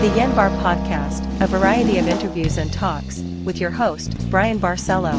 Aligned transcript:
The 0.00 0.08
Yanbar 0.12 0.48
Podcast, 0.62 1.42
a 1.42 1.46
variety 1.46 1.98
of 1.98 2.08
interviews 2.08 2.56
and 2.56 2.72
talks, 2.72 3.20
with 3.44 3.60
your 3.60 3.68
host, 3.70 4.16
Brian 4.30 4.58
Barcelo. 4.58 5.12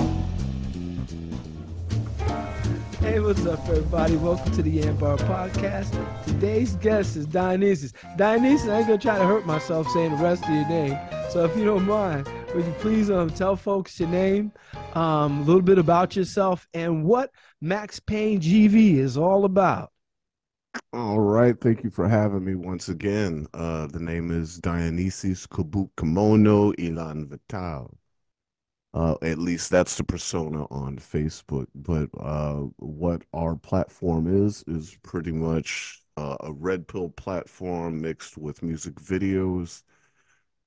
Hey, 3.00 3.20
what's 3.20 3.46
up, 3.46 3.60
everybody? 3.70 4.16
Welcome 4.16 4.52
to 4.54 4.64
the 4.64 4.80
Yanbar 4.80 5.20
Podcast. 5.20 5.94
Today's 6.26 6.78
guest 6.78 7.16
is 7.16 7.28
Dionysus. 7.28 7.94
Dionysus, 8.18 8.70
I 8.70 8.80
ain't 8.80 8.88
gonna 8.88 8.98
try 8.98 9.20
to 9.20 9.24
hurt 9.24 9.46
myself 9.46 9.88
saying 9.90 10.18
the 10.18 10.24
rest 10.24 10.46
of 10.46 10.50
your 10.50 10.68
name. 10.68 10.98
So 11.30 11.46
if 11.46 11.56
you 11.56 11.64
don't 11.64 11.86
mind, 11.86 12.28
would 12.56 12.66
you 12.66 12.74
please 12.80 13.12
um 13.12 13.30
tell 13.30 13.56
folks 13.56 14.00
your 14.00 14.10
name, 14.10 14.52
um, 14.94 15.42
a 15.42 15.44
little 15.44 15.62
bit 15.62 15.78
about 15.78 16.16
yourself, 16.16 16.68
and 16.74 17.06
what 17.06 17.30
Max 17.62 18.00
Pain 18.00 18.40
GV 18.40 18.96
is 18.96 19.16
all 19.16 19.46
about? 19.46 19.91
All 20.94 21.20
right, 21.20 21.60
thank 21.60 21.84
you 21.84 21.90
for 21.90 22.08
having 22.08 22.46
me 22.46 22.56
once 22.56 22.88
again. 22.88 23.46
Uh, 23.54 23.88
the 23.88 24.00
name 24.00 24.32
is 24.32 24.58
Dionysus 24.58 25.46
Kabukimono 25.48 26.74
Élan 26.78 27.28
Vital. 27.28 27.98
Uh, 28.94 29.16
at 29.22 29.38
least 29.38 29.70
that's 29.70 29.98
the 29.98 30.04
persona 30.04 30.66
on 30.72 30.98
Facebook. 30.98 31.68
But 31.76 32.10
uh, 32.20 32.64
what 32.78 33.24
our 33.34 33.56
platform 33.56 34.28
is 34.28 34.64
is 34.68 34.98
pretty 35.04 35.32
much 35.32 36.02
uh, 36.18 36.38
a 36.42 36.52
red 36.54 36.88
pill 36.88 37.10
platform 37.10 38.02
mixed 38.02 38.38
with 38.38 38.64
music 38.64 38.96
videos, 38.96 39.84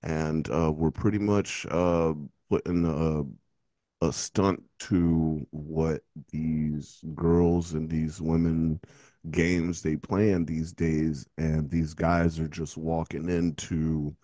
and 0.03 0.48
uh, 0.51 0.73
we're 0.73 0.91
pretty 0.91 1.19
much 1.19 1.67
uh, 1.71 2.15
putting 2.51 2.84
a, 2.87 4.07
a 4.07 4.12
stunt 4.12 4.62
to 4.79 5.47
what 5.51 6.03
these 6.31 7.03
girls 7.15 7.75
and 7.75 7.91
these 7.91 8.21
women 8.21 8.81
games 9.30 9.83
they 9.83 9.96
playing 9.96 10.46
these 10.46 10.73
days, 10.73 11.27
and 11.38 11.70
these 11.70 11.95
guys 11.95 12.38
are 12.41 12.48
just 12.48 12.77
walking 12.77 13.28
into 13.28 14.14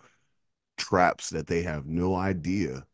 traps 0.77 1.29
that 1.31 1.47
they 1.47 1.61
have 1.63 1.85
no 1.87 2.15
idea 2.15 2.85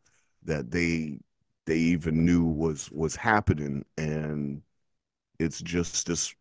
that 0.44 0.70
they 0.70 1.18
they 1.66 1.76
even 1.78 2.24
knew 2.24 2.44
was 2.44 2.90
was 2.92 3.16
happening. 3.16 3.84
And 3.98 4.62
it's 5.40 5.60
just 5.62 6.06
this 6.06 6.34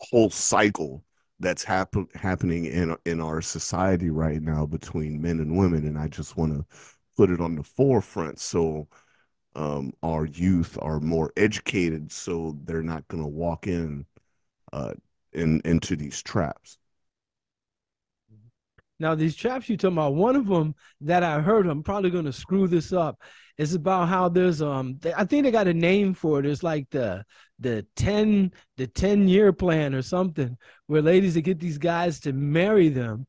whole 0.00 0.30
cycle 0.30 1.04
that's 1.40 1.64
happen, 1.64 2.08
happening 2.14 2.66
in 2.66 2.96
in 3.06 3.20
our 3.20 3.40
society 3.42 4.10
right 4.10 4.42
now 4.42 4.66
between 4.66 5.20
men 5.22 5.40
and 5.40 5.56
women. 5.58 5.86
And 5.86 5.98
I 5.98 6.08
just 6.08 6.36
want 6.36 6.52
to 6.52 6.64
put 7.16 7.30
it 7.30 7.40
on 7.40 7.54
the 7.56 7.62
forefront 7.62 8.38
so 8.40 8.88
um, 9.56 9.92
our 10.02 10.26
youth 10.26 10.78
are 10.82 11.00
more 11.00 11.32
educated 11.36 12.12
so 12.12 12.58
they're 12.64 12.82
not 12.82 13.06
going 13.08 13.22
to 13.22 13.28
walk 13.28 13.66
in 13.66 14.06
uh, 14.72 14.94
in 15.32 15.60
into 15.64 15.96
these 15.96 16.22
traps 16.22 16.78
Now, 18.98 19.14
these 19.14 19.34
traps 19.34 19.68
you 19.68 19.76
talking 19.76 19.96
about, 19.96 20.14
one 20.14 20.36
of 20.36 20.46
them 20.46 20.74
that 21.00 21.22
I 21.22 21.40
heard, 21.40 21.66
I'm 21.66 21.82
probably 21.82 22.10
going 22.10 22.26
to 22.26 22.32
screw 22.32 22.68
this 22.68 22.92
up. 22.92 23.20
Is 23.56 23.74
about 23.74 24.08
how 24.08 24.28
there's 24.30 24.62
um, 24.62 24.96
they, 25.00 25.12
I 25.12 25.24
think 25.24 25.44
they 25.44 25.50
got 25.50 25.68
a 25.68 25.74
name 25.74 26.14
for 26.14 26.40
it. 26.40 26.46
It's 26.46 26.62
like 26.62 26.88
the 26.90 27.22
the 27.58 27.86
ten 27.94 28.52
the 28.78 28.86
ten 28.86 29.28
year 29.28 29.52
plan 29.52 29.94
or 29.94 30.00
something, 30.00 30.56
where 30.86 31.02
ladies 31.02 31.34
that 31.34 31.42
get 31.42 31.60
these 31.60 31.76
guys 31.76 32.20
to 32.20 32.32
marry 32.32 32.88
them, 32.88 33.26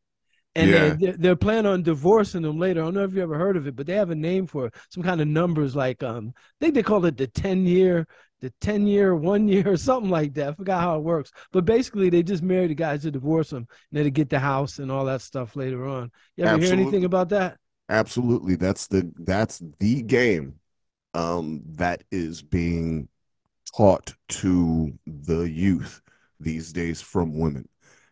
and 0.56 0.74
Yeah. 0.74 0.74
they're, 0.74 0.94
they're 0.94 1.18
they're 1.18 1.36
planning 1.38 1.72
on 1.72 1.84
divorcing 1.84 2.44
them 2.44 2.60
later. 2.60 2.82
I 2.82 2.86
don't 2.86 2.96
know 2.96 3.04
if 3.04 3.14
you 3.14 3.22
ever 3.24 3.38
heard 3.38 3.58
of 3.58 3.68
it, 3.68 3.76
but 3.76 3.88
they 3.88 3.96
have 3.96 4.12
a 4.12 4.16
name 4.16 4.48
for 4.48 4.68
it. 4.68 4.76
Some 4.90 5.04
kind 5.04 5.22
of 5.22 5.28
numbers 5.28 5.76
like 5.76 6.04
um, 6.04 6.34
I 6.38 6.42
think 6.66 6.76
they 6.76 6.84
call 6.84 7.06
it 7.06 7.18
the 7.18 7.28
ten 7.28 7.66
year 7.66 8.08
the 8.42 8.52
10 8.62 8.88
year, 8.88 9.16
one 9.16 9.48
year, 9.48 9.68
or 9.70 9.78
something 9.78 10.10
like 10.12 10.34
that. 10.36 10.50
I 10.50 10.54
forgot 10.54 10.82
how 10.82 10.98
it 10.98 11.04
works. 11.04 11.32
But 11.52 11.66
basically, 11.66 12.10
they 12.10 12.24
just 12.24 12.44
marry 12.44 12.68
the 12.68 12.76
guys 12.76 13.04
to 13.04 13.12
divorce 13.12 13.50
them 13.52 13.68
and 13.92 13.98
then 13.98 14.04
to 14.06 14.12
get 14.12 14.30
the 14.30 14.40
house 14.40 14.80
and 14.80 14.92
all 14.92 15.06
that 15.06 15.22
stuff 15.22 15.56
later 15.56 15.88
on. 15.88 16.12
You 16.38 16.46
ever 16.46 16.58
hear 16.58 16.72
anything 16.74 17.06
about 17.06 17.30
that? 17.30 17.58
Absolutely. 17.90 18.56
That's 18.56 18.88
the 18.88 19.12
that's 19.20 19.62
the 19.80 20.02
game 20.04 20.60
um 21.16 21.62
that 21.68 22.04
is 22.12 22.42
being 22.42 23.08
taught 23.78 24.14
to 24.30 24.94
the 25.08 25.42
youth 25.50 26.02
these 26.40 26.74
days 26.74 27.02
from 27.02 27.40
women. 27.40 27.70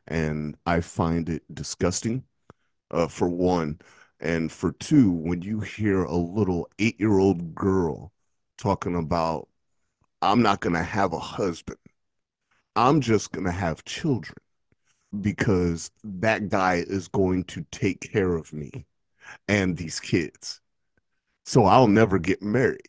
And 0.07 0.57
I 0.65 0.81
find 0.81 1.29
it 1.29 1.43
disgusting, 1.53 2.23
uh, 2.91 3.07
for 3.09 3.29
one. 3.29 3.79
And 4.21 4.51
for 4.51 4.73
two, 4.73 5.11
when 5.11 5.43
you 5.43 5.61
hear 5.61 6.03
a 6.05 6.15
little 6.15 6.69
eight-year-old 6.79 7.55
girl 7.55 8.13
talking 8.57 8.95
about, 8.97 9.48
I'm 10.21 10.41
not 10.41 10.59
gonna 10.59 10.83
have 10.83 11.13
a 11.13 11.19
husband, 11.19 11.79
I'm 12.75 13.01
just 13.01 13.31
gonna 13.31 13.51
have 13.51 13.85
children 13.85 14.37
because 15.21 15.91
that 16.03 16.49
guy 16.49 16.83
is 16.87 17.07
going 17.07 17.43
to 17.45 17.65
take 17.71 18.01
care 18.01 18.35
of 18.35 18.53
me 18.53 18.85
and 19.47 19.75
these 19.75 19.99
kids. 19.99 20.61
So 21.45 21.65
I'll 21.65 21.87
never 21.87 22.19
get 22.19 22.41
married. 22.43 22.81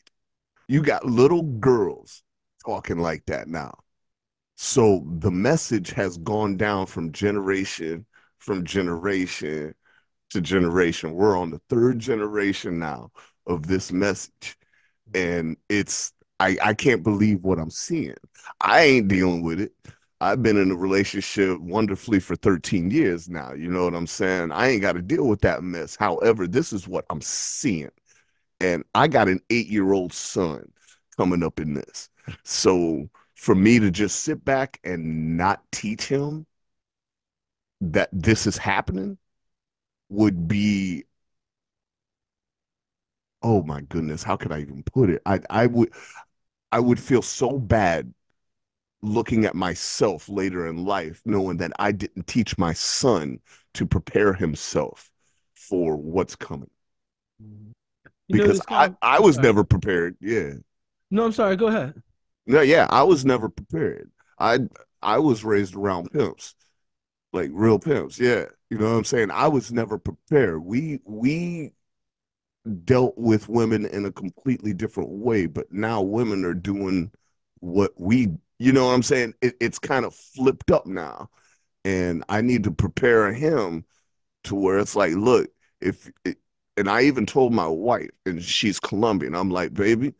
You 0.68 0.82
got 0.82 1.06
little 1.06 1.42
girls 1.42 2.22
talking 2.64 2.98
like 2.98 3.24
that 3.26 3.48
now. 3.48 3.74
So 4.56 5.04
the 5.06 5.30
message 5.30 5.90
has 5.92 6.18
gone 6.18 6.56
down 6.58 6.86
from 6.86 7.12
generation 7.12 8.06
from 8.40 8.64
generation 8.64 9.74
to 10.30 10.40
generation. 10.40 11.12
We're 11.14 11.38
on 11.38 11.50
the 11.50 11.60
third 11.68 11.98
generation 11.98 12.78
now 12.78 13.12
of 13.46 13.66
this 13.66 13.92
message. 13.92 14.56
And 15.14 15.56
it's 15.68 16.12
I, 16.40 16.58
I 16.62 16.74
can't 16.74 17.04
believe 17.04 17.44
what 17.44 17.60
I'm 17.60 17.70
seeing. 17.70 18.16
I 18.62 18.82
ain't 18.82 19.08
dealing 19.08 19.42
with 19.42 19.60
it. 19.60 19.72
I've 20.22 20.42
been 20.42 20.58
in 20.58 20.72
a 20.72 20.76
relationship 20.76 21.60
wonderfully 21.60 22.20
for 22.20 22.36
13 22.36 22.90
years 22.90 23.28
now. 23.30 23.54
You 23.54 23.70
know 23.70 23.84
what 23.84 23.94
I'm 23.94 24.08
saying? 24.08 24.52
I 24.52 24.68
ain't 24.70 24.82
got 24.82 24.94
to 24.94 25.02
deal 25.02 25.28
with 25.28 25.42
that 25.42 25.64
mess. 25.64 25.96
However, 25.96 26.48
this 26.48 26.72
is 26.72 26.88
what 26.88 27.06
I'm 27.10 27.22
seeing. 27.22 27.90
And 28.60 28.84
I 28.94 29.08
got 29.08 29.28
an 29.28 29.40
eight 29.50 29.68
year 29.68 29.92
old 29.92 30.12
son 30.12 30.70
coming 31.16 31.42
up 31.42 31.60
in 31.60 31.74
this. 31.74 32.10
So 32.44 33.08
for 33.36 33.54
me 33.54 33.78
to 33.80 33.90
just 33.90 34.20
sit 34.24 34.44
back 34.44 34.80
and 34.84 35.36
not 35.36 35.62
teach 35.72 36.04
him 36.06 36.46
that 37.80 38.08
this 38.12 38.46
is 38.46 38.56
happening 38.58 39.18
would 40.10 40.48
be, 40.48 41.04
oh 43.42 43.62
my 43.62 43.80
goodness, 43.82 44.22
how 44.22 44.36
could 44.36 44.52
I 44.52 44.60
even 44.60 44.82
put 44.82 45.10
it? 45.10 45.22
I, 45.26 45.40
I 45.48 45.66
would, 45.66 45.92
I 46.72 46.80
would 46.80 47.00
feel 47.00 47.22
so 47.22 47.58
bad 47.58 48.12
looking 49.02 49.44
at 49.46 49.54
myself 49.54 50.28
later 50.28 50.66
in 50.66 50.84
life, 50.84 51.22
knowing 51.26 51.58
that 51.58 51.72
I 51.78 51.92
didn't 51.92 52.26
teach 52.28 52.58
my 52.58 52.72
son 52.74 53.40
to 53.74 53.86
prepare 53.86 54.34
himself 54.34 55.10
for 55.54 55.96
what's 55.96 56.36
coming. 56.36 56.70
You 58.28 58.40
Because 58.46 58.60
I, 58.68 58.88
kind 58.88 58.96
I 59.02 59.20
was 59.20 59.38
sorry. 59.38 59.42
never 59.42 59.64
prepared. 59.64 60.16
Yeah. 60.20 60.54
No, 61.10 61.24
I'm 61.26 61.32
sorry. 61.32 61.56
Go 61.56 61.68
ahead. 61.68 61.94
No, 62.46 62.60
yeah, 62.60 62.86
I 62.90 63.02
was 63.02 63.24
never 63.24 63.48
prepared. 63.48 64.10
I 64.38 64.60
I 65.02 65.18
was 65.18 65.44
raised 65.44 65.74
around 65.74 66.10
pimps, 66.12 66.54
like 67.32 67.50
real 67.52 67.78
pimps. 67.78 68.18
Yeah. 68.20 68.46
You 68.70 68.78
know 68.78 68.90
what 68.92 68.98
I'm 68.98 69.04
saying? 69.04 69.30
I 69.32 69.48
was 69.48 69.72
never 69.72 69.98
prepared. 69.98 70.64
We 70.64 71.00
we 71.04 71.72
dealt 72.84 73.16
with 73.16 73.48
women 73.48 73.86
in 73.86 74.04
a 74.06 74.12
completely 74.12 74.74
different 74.74 75.10
way, 75.10 75.46
but 75.46 75.72
now 75.72 76.02
women 76.02 76.44
are 76.44 76.54
doing 76.54 77.10
what 77.60 77.92
we, 77.98 78.28
you 78.58 78.72
know 78.72 78.86
what 78.86 78.94
I'm 78.94 79.02
saying? 79.02 79.34
It, 79.42 79.56
it's 79.60 79.78
kind 79.78 80.04
of 80.04 80.14
flipped 80.14 80.70
up 80.70 80.86
now. 80.86 81.30
And 81.84 82.24
I 82.28 82.42
need 82.42 82.64
to 82.64 82.72
prepare 82.72 83.32
him 83.32 83.84
to 84.44 84.54
where 84.54 84.78
it's 84.78 84.96
like, 84.96 85.14
look, 85.14 85.50
if 85.80 86.10
it, 86.24 86.38
and 86.76 86.90
I 86.90 87.02
even 87.02 87.26
told 87.26 87.52
my 87.52 87.66
wife, 87.66 88.10
and 88.26 88.42
she's 88.42 88.80
Colombian, 88.80 89.34
I'm 89.34 89.50
like, 89.50 89.74
baby, 89.74 90.14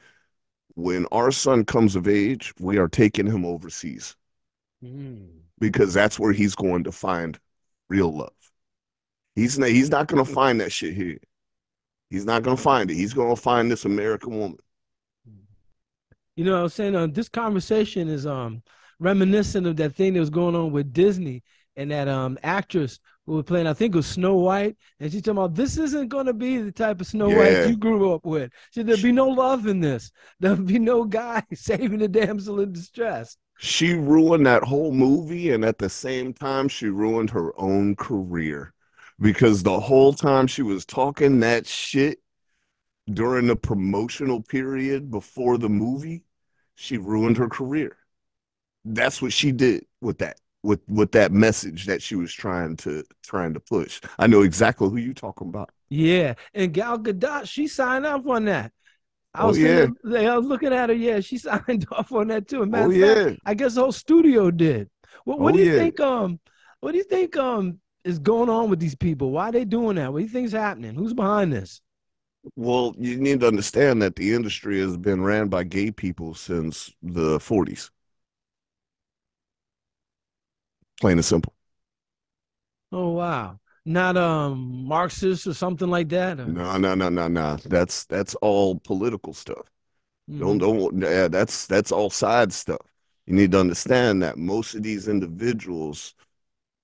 when 0.74 1.06
our 1.12 1.32
son 1.32 1.64
comes 1.64 1.96
of 1.96 2.08
age, 2.08 2.54
we 2.60 2.78
are 2.78 2.88
taking 2.88 3.26
him 3.26 3.44
overseas 3.46 4.16
Mm. 4.82 5.42
because 5.58 5.92
that's 5.94 6.18
where 6.18 6.32
he's 6.32 6.54
going 6.54 6.84
to 6.84 6.92
find 6.92 7.38
real 7.88 8.16
love. 8.16 8.32
He's 9.34 9.58
not, 9.58 9.70
he's 9.70 9.90
not 9.90 10.06
going 10.08 10.24
to 10.24 10.30
find 10.30 10.60
that 10.60 10.72
shit 10.72 10.94
here. 10.94 11.18
He's 12.10 12.26
not 12.26 12.42
going 12.42 12.56
to 12.56 12.62
find 12.62 12.90
it. 12.90 12.94
He's 12.94 13.14
going 13.14 13.34
to 13.34 13.40
find 13.40 13.70
this 13.70 13.84
American 13.86 14.38
woman. 14.38 14.58
You 16.36 16.44
know, 16.44 16.52
what 16.52 16.60
I 16.60 16.62
was 16.62 16.74
saying 16.74 16.96
uh, 16.96 17.06
this 17.08 17.28
conversation 17.28 18.08
is 18.08 18.26
um 18.26 18.62
reminiscent 18.98 19.66
of 19.66 19.76
that 19.76 19.94
thing 19.94 20.14
that 20.14 20.20
was 20.20 20.30
going 20.30 20.54
on 20.56 20.72
with 20.72 20.92
Disney 20.92 21.42
and 21.76 21.90
that 21.90 22.08
um 22.08 22.38
actress 22.42 22.98
who 23.26 23.34
was 23.34 23.44
playing, 23.44 23.66
I 23.66 23.74
think 23.74 23.94
it 23.94 23.98
was 23.98 24.06
Snow 24.06 24.36
White, 24.36 24.76
and 24.98 25.12
she's 25.12 25.22
talking 25.22 25.38
about 25.38 25.54
this 25.54 25.76
isn't 25.76 26.08
going 26.08 26.26
to 26.26 26.32
be 26.32 26.58
the 26.58 26.72
type 26.72 27.00
of 27.00 27.06
Snow 27.06 27.30
Yeah. 27.30 27.36
White 27.36 27.64
you 27.64 27.76
grew 27.76 28.12
up 28.12 28.24
with. 28.24 28.50
She 28.70 28.80
said 28.80 28.86
there'll 28.86 29.00
be 29.00 29.12
no 29.12 29.28
love 29.28 29.66
in 29.66 29.80
this. 29.80 30.10
There'll 30.40 30.56
be 30.56 30.78
no 30.78 31.04
guy 31.04 31.42
saving 31.54 31.98
the 31.98 32.08
damsel 32.08 32.60
in 32.60 32.72
distress. 32.72 33.36
She 33.60 33.94
ruined 33.94 34.44
that 34.46 34.64
whole 34.64 34.90
movie, 34.92 35.52
and 35.52 35.64
at 35.64 35.78
the 35.78 35.88
same 35.88 36.32
time, 36.34 36.66
she 36.66 36.88
ruined 36.88 37.30
her 37.30 37.52
own 37.60 37.94
career 37.94 38.74
because 39.20 39.62
the 39.62 39.80
whole 39.80 40.12
time 40.12 40.46
she 40.46 40.62
was 40.62 40.84
talking 40.84 41.40
that 41.40 41.66
shit 41.66 42.20
during 43.12 43.46
the 43.46 43.56
promotional 43.56 44.40
period 44.42 45.10
before 45.10 45.58
the 45.58 45.68
movie, 45.68 46.24
she 46.76 46.98
ruined 46.98 47.36
her 47.38 47.48
career. 47.48 47.96
That's 48.84 49.20
what 49.20 49.32
she 49.32 49.52
did 49.52 49.84
with 50.00 50.18
that. 50.18 50.38
with 50.62 50.80
with 50.88 51.12
that 51.12 51.32
message 51.32 51.86
that 51.86 52.02
she 52.02 52.16
was 52.16 52.32
trying 52.32 52.76
to 52.78 53.04
trying 53.22 53.54
to 53.54 53.60
push. 53.60 54.00
I 54.18 54.26
know 54.26 54.42
exactly 54.42 54.88
who 54.88 54.96
you 54.96 55.14
talking 55.14 55.48
about. 55.48 55.70
Yeah, 55.88 56.34
and 56.54 56.72
Gal 56.72 56.98
Gadot, 56.98 57.46
she 57.48 57.66
signed 57.66 58.06
off 58.06 58.26
on 58.26 58.44
that. 58.46 58.72
I 59.34 59.44
Oh, 59.44 59.48
was 59.48 59.58
yeah. 59.58 59.86
thinking- 59.86 60.28
I 60.28 60.36
was 60.36 60.46
looking 60.46 60.72
at 60.72 60.88
her. 60.90 60.94
Yeah, 60.94 61.20
she 61.20 61.38
signed 61.48 61.86
off 61.92 62.12
on 62.12 62.28
that 62.28 62.48
too. 62.48 62.64
Matter 62.66 62.86
Oh 62.86 62.90
of 62.90 62.96
fact, 63.00 63.24
yeah. 63.28 63.36
I 63.44 63.54
guess 63.54 63.74
the 63.74 63.82
whole 63.82 63.92
studio 63.92 64.50
did. 64.50 64.88
What, 65.24 65.40
what 65.40 65.54
Oh, 65.54 65.56
do 65.56 65.62
you 65.62 65.70
yeah. 65.72 65.78
think? 65.78 66.00
Um, 66.00 66.40
what 66.80 66.92
do 66.92 66.98
you 66.98 67.04
think? 67.04 67.36
Um, 67.36 67.80
is 68.04 68.18
going 68.18 68.48
on 68.48 68.70
with 68.70 68.80
these 68.80 68.94
people? 68.94 69.30
Why 69.30 69.48
are 69.48 69.52
they 69.52 69.64
doing 69.64 69.96
that? 69.96 70.12
What 70.12 70.20
do 70.20 70.24
you 70.24 70.30
think's 70.30 70.52
happening? 70.52 70.94
Who's 70.94 71.14
behind 71.14 71.52
this? 71.52 71.80
Well, 72.56 72.94
you 72.98 73.16
need 73.18 73.40
to 73.40 73.48
understand 73.48 74.00
that 74.02 74.14
the 74.16 74.34
industry 74.34 74.78
has 74.80 74.96
been 74.96 75.22
ran 75.22 75.48
by 75.48 75.64
gay 75.64 75.90
people 75.90 76.34
since 76.34 76.92
the 77.02 77.40
40s. 77.40 77.90
Plain 81.00 81.18
and 81.18 81.24
simple. 81.24 81.54
Oh 82.92 83.10
wow, 83.10 83.58
not 83.84 84.16
um 84.16 84.84
Marxist 84.86 85.46
or 85.46 85.54
something 85.54 85.88
like 85.88 86.08
that. 86.10 86.38
or- 86.40 86.56
No, 86.56 86.76
no, 86.78 86.94
no, 86.94 87.08
no, 87.08 87.28
no. 87.28 87.56
That's 87.66 88.04
that's 88.06 88.34
all 88.36 88.78
political 88.80 89.34
stuff. 89.34 89.70
Don't 90.38 90.58
Mhm. 90.58 90.60
don't 90.60 91.02
yeah, 91.02 91.28
that's 91.28 91.66
that's 91.66 91.92
all 91.92 92.10
side 92.10 92.52
stuff. 92.52 92.82
You 93.26 93.34
need 93.34 93.52
to 93.52 93.60
understand 93.60 94.22
that 94.22 94.38
most 94.38 94.74
of 94.74 94.82
these 94.84 95.08
individuals 95.08 96.14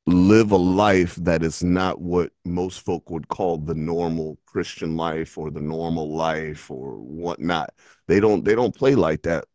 live 0.06 0.52
a 0.52 0.56
life 0.56 1.16
that 1.16 1.42
is 1.42 1.64
not 1.64 2.00
what 2.00 2.32
most 2.44 2.80
folk 2.80 3.10
would 3.10 3.28
call 3.28 3.58
the 3.58 3.74
normal 3.74 4.38
Christian 4.46 4.96
life 4.96 5.36
or 5.38 5.50
the 5.50 5.60
normal 5.60 6.14
life 6.14 6.70
or 6.70 6.96
whatnot. 6.98 7.70
They 8.06 8.20
don't 8.20 8.44
they 8.44 8.54
don't 8.54 8.74
play 8.74 8.94
like 8.94 9.22
that. 9.22 9.46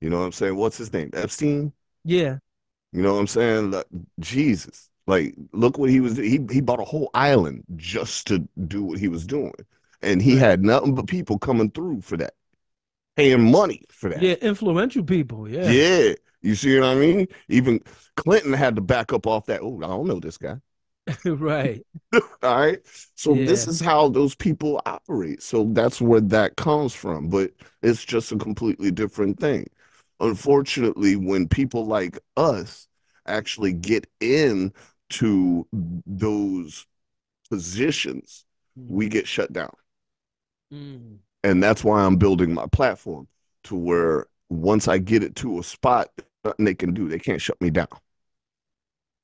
You 0.00 0.10
know 0.10 0.20
what 0.20 0.26
I'm 0.26 0.32
saying? 0.32 0.56
What's 0.56 0.78
his 0.78 0.92
name? 0.92 1.10
Epstein? 1.14 1.72
Yeah, 2.04 2.38
You 2.92 3.02
know 3.02 3.14
what 3.14 3.20
I'm 3.20 3.26
saying? 3.26 3.70
Like, 3.70 3.86
Jesus. 4.18 4.88
Like, 5.06 5.34
look 5.52 5.78
what 5.78 5.90
he 5.90 6.00
was 6.00 6.16
he 6.16 6.40
he 6.50 6.60
bought 6.60 6.80
a 6.80 6.84
whole 6.84 7.10
island 7.14 7.64
just 7.76 8.26
to 8.28 8.46
do 8.68 8.84
what 8.84 8.98
he 8.98 9.08
was 9.08 9.26
doing. 9.26 9.54
And 10.02 10.22
he 10.22 10.36
had 10.36 10.62
nothing 10.62 10.94
but 10.94 11.06
people 11.08 11.38
coming 11.38 11.70
through 11.70 12.02
for 12.02 12.16
that. 12.18 12.34
Paying 13.16 13.50
money 13.50 13.84
for 13.90 14.10
that. 14.10 14.28
yeah, 14.28 14.34
influential 14.40 15.04
people. 15.04 15.48
Yeah, 15.48 15.78
Yeah. 15.80 16.14
You 16.42 16.54
see 16.54 16.78
what 16.78 16.88
I 16.88 16.94
mean? 16.94 17.28
Even 17.48 17.80
Clinton 18.16 18.52
had 18.52 18.76
to 18.76 18.80
back 18.80 19.12
up 19.12 19.26
off 19.26 19.46
that. 19.46 19.60
Oh, 19.62 19.78
I 19.78 19.88
don't 19.88 20.06
know 20.06 20.20
this 20.20 20.38
guy. 20.38 20.56
right. 21.24 21.84
All 22.12 22.20
right. 22.42 22.78
So 23.14 23.34
this 23.34 23.66
is 23.66 23.80
how 23.80 24.08
those 24.08 24.34
people 24.34 24.80
operate. 24.86 25.42
So 25.42 25.64
that's 25.72 26.00
where 26.00 26.20
that 26.22 26.56
comes 26.56 26.94
from. 26.94 27.28
But 27.28 27.52
it's 27.82 28.04
just 28.04 28.32
a 28.32 28.36
completely 28.36 28.90
different 28.90 29.38
thing. 29.38 29.66
Unfortunately, 30.20 31.16
when 31.16 31.48
people 31.48 31.86
like 31.86 32.18
us 32.36 32.86
actually 33.26 33.72
get 33.72 34.06
in 34.20 34.72
to 35.10 35.66
those 36.06 36.86
positions, 37.50 38.44
we 38.76 39.08
get 39.08 39.26
shut 39.26 39.52
down. 39.52 39.72
Mm. 40.72 41.18
And 41.42 41.62
that's 41.62 41.82
why 41.82 42.02
I'm 42.02 42.16
building 42.16 42.52
my 42.52 42.66
platform 42.66 43.26
to 43.64 43.74
where 43.74 44.26
once 44.50 44.88
I 44.88 44.98
get 44.98 45.22
it 45.22 45.36
to 45.36 45.58
a 45.58 45.62
spot, 45.62 46.10
nothing 46.44 46.64
they 46.64 46.74
can 46.74 46.94
do. 46.94 47.08
They 47.08 47.18
can't 47.18 47.40
shut 47.40 47.60
me 47.60 47.70
down. 47.70 47.88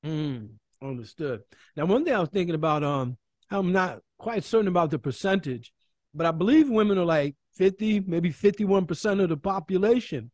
Mm, 0.05 0.49
understood. 0.81 1.43
Now, 1.75 1.85
one 1.85 2.05
thing 2.05 2.13
I 2.13 2.19
was 2.19 2.29
thinking 2.29 2.55
about, 2.55 2.83
um, 2.83 3.17
I'm 3.49 3.71
not 3.71 4.01
quite 4.17 4.43
certain 4.43 4.67
about 4.67 4.91
the 4.91 4.99
percentage, 4.99 5.73
but 6.13 6.25
I 6.25 6.31
believe 6.31 6.69
women 6.69 6.97
are 6.97 7.05
like 7.05 7.35
50, 7.55 8.01
maybe 8.01 8.31
51% 8.31 9.21
of 9.21 9.29
the 9.29 9.37
population. 9.37 10.31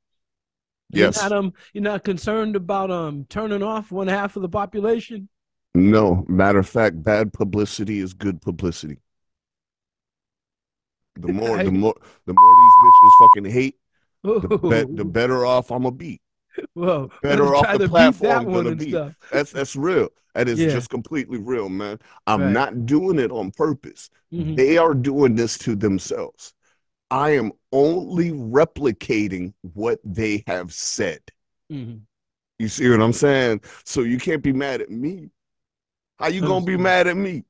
Yes. 0.90 1.18
You're 1.18 1.30
not, 1.30 1.38
um, 1.38 1.54
you're 1.74 1.84
not 1.84 2.04
concerned 2.04 2.56
about 2.56 2.92
um 2.92 3.26
turning 3.28 3.64
off 3.64 3.92
one 3.92 4.08
half 4.08 4.36
of 4.36 4.42
the 4.42 4.50
population? 4.50 5.28
No, 5.76 6.26
matter 6.28 6.60
of 6.60 6.70
fact, 6.70 7.02
bad 7.04 7.34
publicity 7.34 8.00
is 8.00 8.14
good 8.14 8.42
publicity. 8.42 9.00
The 11.16 11.28
more, 11.30 11.58
the 11.58 11.72
more, 11.72 11.96
the 12.26 12.34
more 12.34 12.56
these 12.56 12.76
bitches 12.78 13.14
fucking 13.20 13.46
hate, 13.46 13.76
the, 14.40 14.50
be- 14.50 14.86
the 14.96 15.06
better 15.06 15.46
off 15.46 15.72
I'm 15.72 15.84
gonna 15.84 15.96
be. 15.96 16.22
whoa. 16.74 17.12
better 17.22 17.56
off 17.56 17.78
the 17.78 17.88
platform 17.90 18.30
that 18.46 18.46
one 18.46 18.64
gonna 18.66 18.76
be. 18.76 18.90
stuff. 18.90 19.14
That's 19.32 19.52
that's 19.52 19.76
real. 19.76 20.10
That 20.36 20.48
is 20.50 20.60
Yeah. 20.60 20.70
just 20.70 20.90
completely 20.90 21.38
real, 21.40 21.70
man. 21.70 22.00
I'm 22.28 22.42
Right. 22.42 22.52
not 22.52 22.86
doing 22.86 23.20
it 23.20 23.32
on 23.32 23.52
purpose. 23.52 24.10
Mhm. 24.34 24.56
They 24.56 24.78
are 24.78 24.94
doing 24.94 25.36
this 25.36 25.58
to 25.60 25.76
themselves. 25.76 26.54
I 27.12 27.32
am 27.32 27.52
only 27.72 28.32
replicating 28.32 29.54
what 29.74 30.00
they 30.04 30.44
have 30.48 30.74
said. 30.74 31.22
Mhm. 31.72 32.02
You 32.60 32.68
see 32.68 32.90
what 32.90 33.02
I'm 33.02 33.14
saying? 33.14 33.62
So 33.86 34.02
you 34.02 34.18
can't 34.18 34.42
be 34.42 34.54
mad 34.54 34.82
at 34.82 34.90
me. 34.90 35.30
How 36.18 36.28
you 36.28 36.42
gonna 36.42 36.66
be 36.66 36.78
mad 36.78 37.08
at 37.08 37.18
me? 37.18 37.44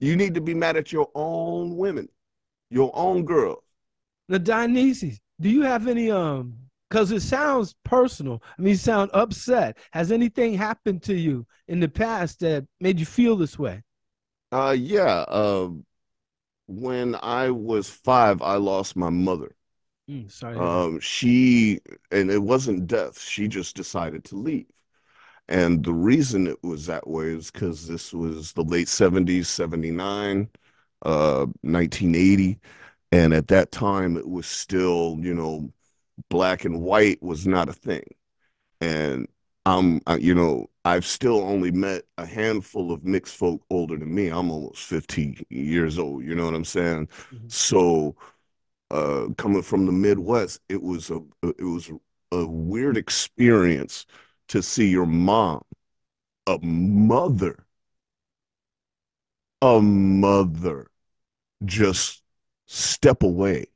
You 0.00 0.16
need 0.16 0.34
to 0.34 0.40
be 0.40 0.54
mad 0.54 0.76
at 0.76 0.92
your 0.92 1.10
own 1.14 1.76
women, 1.76 2.08
your 2.70 2.90
own 2.94 3.24
girls. 3.24 3.62
Now, 4.28 4.38
Dionysus, 4.38 5.20
do 5.40 5.48
you 5.48 5.62
have 5.62 5.86
any 5.86 6.10
um? 6.10 6.65
Because 6.88 7.10
it 7.12 7.20
sounds 7.20 7.74
personal. 7.84 8.42
I 8.58 8.62
mean, 8.62 8.70
you 8.70 8.76
sound 8.76 9.10
upset. 9.12 9.76
Has 9.92 10.12
anything 10.12 10.54
happened 10.54 11.02
to 11.04 11.14
you 11.14 11.46
in 11.68 11.80
the 11.80 11.88
past 11.88 12.40
that 12.40 12.66
made 12.80 13.00
you 13.00 13.06
feel 13.06 13.36
this 13.36 13.58
way? 13.58 13.82
Uh, 14.52 14.76
yeah. 14.78 15.24
Uh, 15.28 15.70
when 16.68 17.16
I 17.16 17.50
was 17.50 17.88
five, 17.90 18.42
I 18.42 18.56
lost 18.56 18.96
my 18.96 19.10
mother. 19.10 19.54
Mm, 20.08 20.30
sorry. 20.30 20.56
to 20.56 20.60
hear 20.62 20.68
that. 20.68 20.86
Um, 20.86 21.00
she, 21.00 21.80
and 22.10 22.30
it 22.30 22.42
wasn't 22.42 22.86
death. 22.86 23.20
She 23.20 23.48
just 23.48 23.76
decided 23.76 24.24
to 24.26 24.36
leave. 24.36 24.66
And 25.48 25.84
the 25.84 25.94
reason 25.94 26.46
it 26.46 26.62
was 26.62 26.86
that 26.86 27.06
way 27.08 27.28
is 27.28 27.50
because 27.50 27.86
this 27.86 28.12
was 28.12 28.52
the 28.52 28.64
late 28.64 28.88
70s, 28.88 29.46
79, 29.48 30.48
uh, 31.02 31.46
1980. 31.62 32.58
And 33.12 33.34
at 33.34 33.48
that 33.48 33.72
time, 33.72 34.16
it 34.16 34.28
was 34.28 34.46
still, 34.46 35.18
you 35.20 35.34
know, 35.34 35.72
black 36.30 36.64
and 36.64 36.82
white 36.82 37.22
was 37.22 37.46
not 37.46 37.68
a 37.68 37.72
thing. 37.72 38.04
And 38.80 39.28
I'm, 39.66 40.00
I- 40.06 40.16
you 40.18 40.34
know, 40.34 40.68
I've 40.84 41.06
still 41.06 41.40
only 41.42 41.70
met 41.72 42.04
a 42.18 42.26
handful 42.26 42.92
of 42.92 43.04
mixed 43.04 43.36
folk 43.36 43.62
older 43.70 43.96
than 43.98 44.14
me. 44.14 44.28
I'm 44.28 44.50
almost 44.50 44.84
50 44.84 45.46
years 45.50 45.98
old. 45.98 46.24
You 46.24 46.34
know 46.34 46.46
what 46.46 46.54
I'm 46.54 46.64
saying? 46.64 47.08
Mhm. 47.32 47.48
So, 47.48 48.16
uh, 48.90 49.28
coming 49.38 49.62
from 49.62 49.86
the 49.86 49.92
Midwest, 49.92 50.60
it 50.68 50.82
was 50.82 51.10
a 51.10 51.20
it 51.42 51.64
was 51.64 51.90
a 52.32 52.46
weird 52.46 52.96
experience 52.96 54.06
to 54.48 54.62
see 54.62 54.88
your 54.88 55.06
mom, 55.06 55.62
a 56.46 56.58
mother, 56.62 57.66
a 59.62 59.80
mother, 59.80 60.88
just 61.64 62.22
step 62.66 63.22
away 63.24 63.66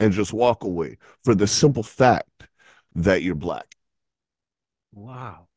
and 0.00 0.12
just 0.12 0.32
walk 0.32 0.64
away 0.64 0.96
for 1.24 1.34
the 1.34 1.46
simple 1.46 1.82
fact 1.82 2.48
that 2.94 3.22
you're 3.22 3.34
black. 3.34 3.76
Wow. 4.92 5.48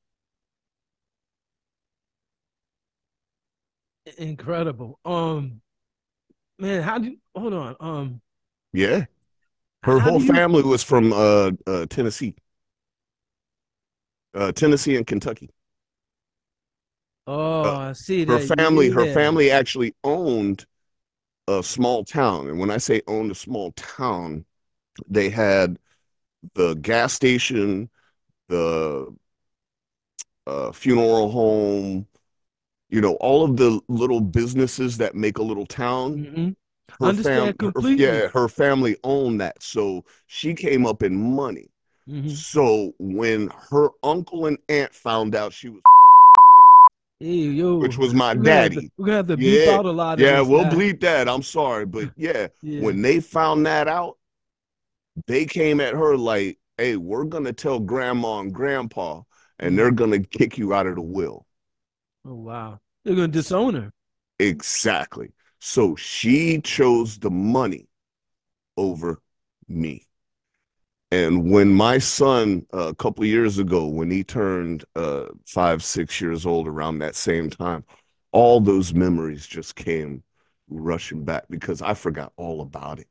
Incredible. 4.18 5.00
Um, 5.06 5.62
man, 6.60 6.84
how 6.84 6.98
do 7.00 7.12
you 7.12 7.18
hold 7.36 7.54
on? 7.54 7.76
Um, 7.80 8.22
Yeah. 8.74 9.06
Her 9.84 10.00
whole 10.00 10.20
you- 10.20 10.28
family 10.34 10.64
was 10.64 10.84
from 10.84 11.14
uh, 11.14 11.52
uh 11.68 11.86
Tennessee. 11.90 12.36
Uh 14.34 14.52
Tennessee 14.52 14.96
and 14.98 15.08
Kentucky. 15.08 15.50
Oh, 17.28 17.76
I 17.78 17.94
see 17.94 18.24
her 18.28 18.40
that. 18.40 18.52
family 18.58 18.90
her 18.90 19.06
family 19.06 19.52
actually 19.52 19.94
owned 20.04 20.66
a 21.48 21.64
small 21.64 22.04
town 22.04 22.48
and 22.50 22.60
when 22.60 22.72
i 22.72 22.78
say 22.78 23.02
owned 23.08 23.32
a 23.32 23.36
small 23.36 23.72
town 23.74 24.46
they 25.10 25.30
had 25.30 25.78
the 26.56 26.76
gas 26.76 27.14
station 27.14 27.90
the 28.50 29.08
uh, 30.48 30.72
funeral 30.72 31.30
home 31.32 32.08
you 32.90 33.02
know 33.02 33.14
all 33.16 33.44
of 33.44 33.58
the 33.58 33.80
little 33.88 34.22
businesses 34.22 34.98
that 34.98 35.16
make 35.16 35.38
a 35.38 35.44
little 35.44 35.66
town 35.66 36.26
Mhm. 36.26 36.56
her 37.00 37.08
Understand 37.08 37.56
her- 37.62 37.72
completely. 37.72 38.06
yeah 38.06 38.28
her 38.28 38.48
family 38.48 38.98
owned 39.04 39.42
that 39.42 39.62
so 39.62 40.04
she 40.28 40.54
came 40.54 40.86
up 40.86 41.04
in 41.04 41.16
money 41.16 41.70
Mhm. 42.08 42.30
so 42.30 42.94
when 43.00 43.50
her 43.70 43.90
uncle 44.04 44.46
and 44.48 44.58
aunt 44.70 44.94
found 44.94 45.36
out 45.36 45.54
she 45.54 45.70
was 45.70 45.82
Hey, 47.22 47.50
yo, 47.50 47.78
which 47.78 47.98
was 48.00 48.16
my 48.16 48.34
we're 48.34 48.42
gonna 48.42 48.68
to- 48.70 48.82
daddy 48.82 48.92
we're 48.98 49.06
gonna 49.06 49.18
have 49.18 49.28
to 49.28 49.38
beep 49.38 49.68
Yeah, 49.68 49.78
out 49.78 49.86
a 49.86 49.92
lot 49.92 50.20
of 50.20 50.25
Yeah, 50.25 50.42
we'll 50.42 50.63
now. 50.63 50.72
bleep 50.72 51.01
that. 51.01 51.30
I'm 51.30 51.44
sorry, 51.44 51.86
but 51.86 52.10
yeah, 52.18 52.48
Yeah. 52.63 52.82
when 52.82 53.04
they 53.04 53.20
found 53.20 53.66
that 53.68 53.88
out, 53.88 54.18
they 55.28 55.46
came 55.46 55.80
at 55.80 55.94
her 55.94 56.18
like, 56.18 56.58
"Hey, 56.78 56.98
we're 56.98 57.25
gonna 57.25 57.54
tell 57.54 57.80
grandma 57.80 58.40
and 58.40 58.51
grandpa, 58.51 59.22
and 59.60 59.78
they're 59.78 59.92
gonna 59.92 60.20
kick 60.24 60.58
you 60.58 60.74
out 60.74 60.88
of 60.88 60.96
the 60.96 61.01
will." 61.01 61.46
Oh 62.25 62.34
wow, 62.34 62.80
they're 63.04 63.13
gonna 63.16 63.28
disown 63.28 63.75
her. 63.75 63.94
Exactly. 64.40 65.32
So 65.60 65.96
she 65.96 66.60
chose 66.62 67.20
the 67.20 67.30
money 67.30 67.88
over 68.78 69.22
me. 69.68 70.08
And 71.12 71.51
when 71.51 71.70
my 71.74 71.98
son, 71.98 72.65
uh, 72.74 72.88
a 72.88 72.96
couple 72.96 73.25
years 73.25 73.58
ago, 73.58 73.86
when 73.88 74.10
he 74.10 74.24
turned 74.24 74.86
uh, 74.96 75.25
five, 75.46 75.84
six 75.84 76.22
years 76.22 76.46
old, 76.46 76.68
around 76.68 77.00
that 77.00 77.15
same 77.15 77.50
time, 77.50 77.84
all 78.32 78.62
those 78.62 78.94
memories 78.94 79.46
just 79.46 79.75
came 79.75 80.24
rushing 80.70 81.25
back 81.25 81.46
because 81.50 81.82
I 81.82 81.94
forgot 81.96 82.32
all 82.38 82.62
about 82.62 83.00
it. 83.00 83.08